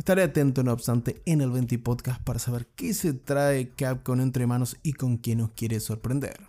Estaré 0.00 0.22
atento, 0.22 0.62
no 0.62 0.72
obstante, 0.72 1.20
en 1.26 1.42
el 1.42 1.50
20 1.50 1.78
Podcast 1.80 2.22
para 2.22 2.38
saber 2.38 2.66
qué 2.74 2.94
se 2.94 3.12
trae 3.12 3.68
Capcom 3.68 4.18
entre 4.22 4.46
manos 4.46 4.78
y 4.82 4.94
con 4.94 5.18
quién 5.18 5.40
nos 5.40 5.50
quiere 5.50 5.78
sorprender. 5.78 6.40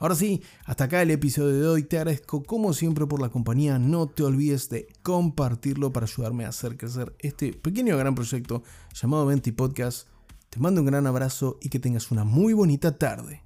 Ahora 0.00 0.16
sí, 0.16 0.42
hasta 0.64 0.82
acá 0.82 1.00
el 1.00 1.12
episodio 1.12 1.60
de 1.60 1.68
hoy. 1.68 1.84
Te 1.84 1.98
agradezco 1.98 2.42
como 2.42 2.72
siempre 2.72 3.06
por 3.06 3.22
la 3.22 3.28
compañía. 3.28 3.78
No 3.78 4.08
te 4.08 4.24
olvides 4.24 4.68
de 4.68 4.88
compartirlo 5.04 5.92
para 5.92 6.06
ayudarme 6.06 6.44
a 6.44 6.48
hacer 6.48 6.76
crecer 6.76 7.14
este 7.20 7.52
pequeño 7.52 7.96
gran 7.96 8.16
proyecto 8.16 8.64
llamado 8.92 9.26
20 9.26 9.52
Podcast. 9.52 10.08
Te 10.50 10.58
mando 10.58 10.80
un 10.80 10.88
gran 10.88 11.06
abrazo 11.06 11.56
y 11.62 11.68
que 11.68 11.78
tengas 11.78 12.10
una 12.10 12.24
muy 12.24 12.52
bonita 12.52 12.98
tarde. 12.98 13.44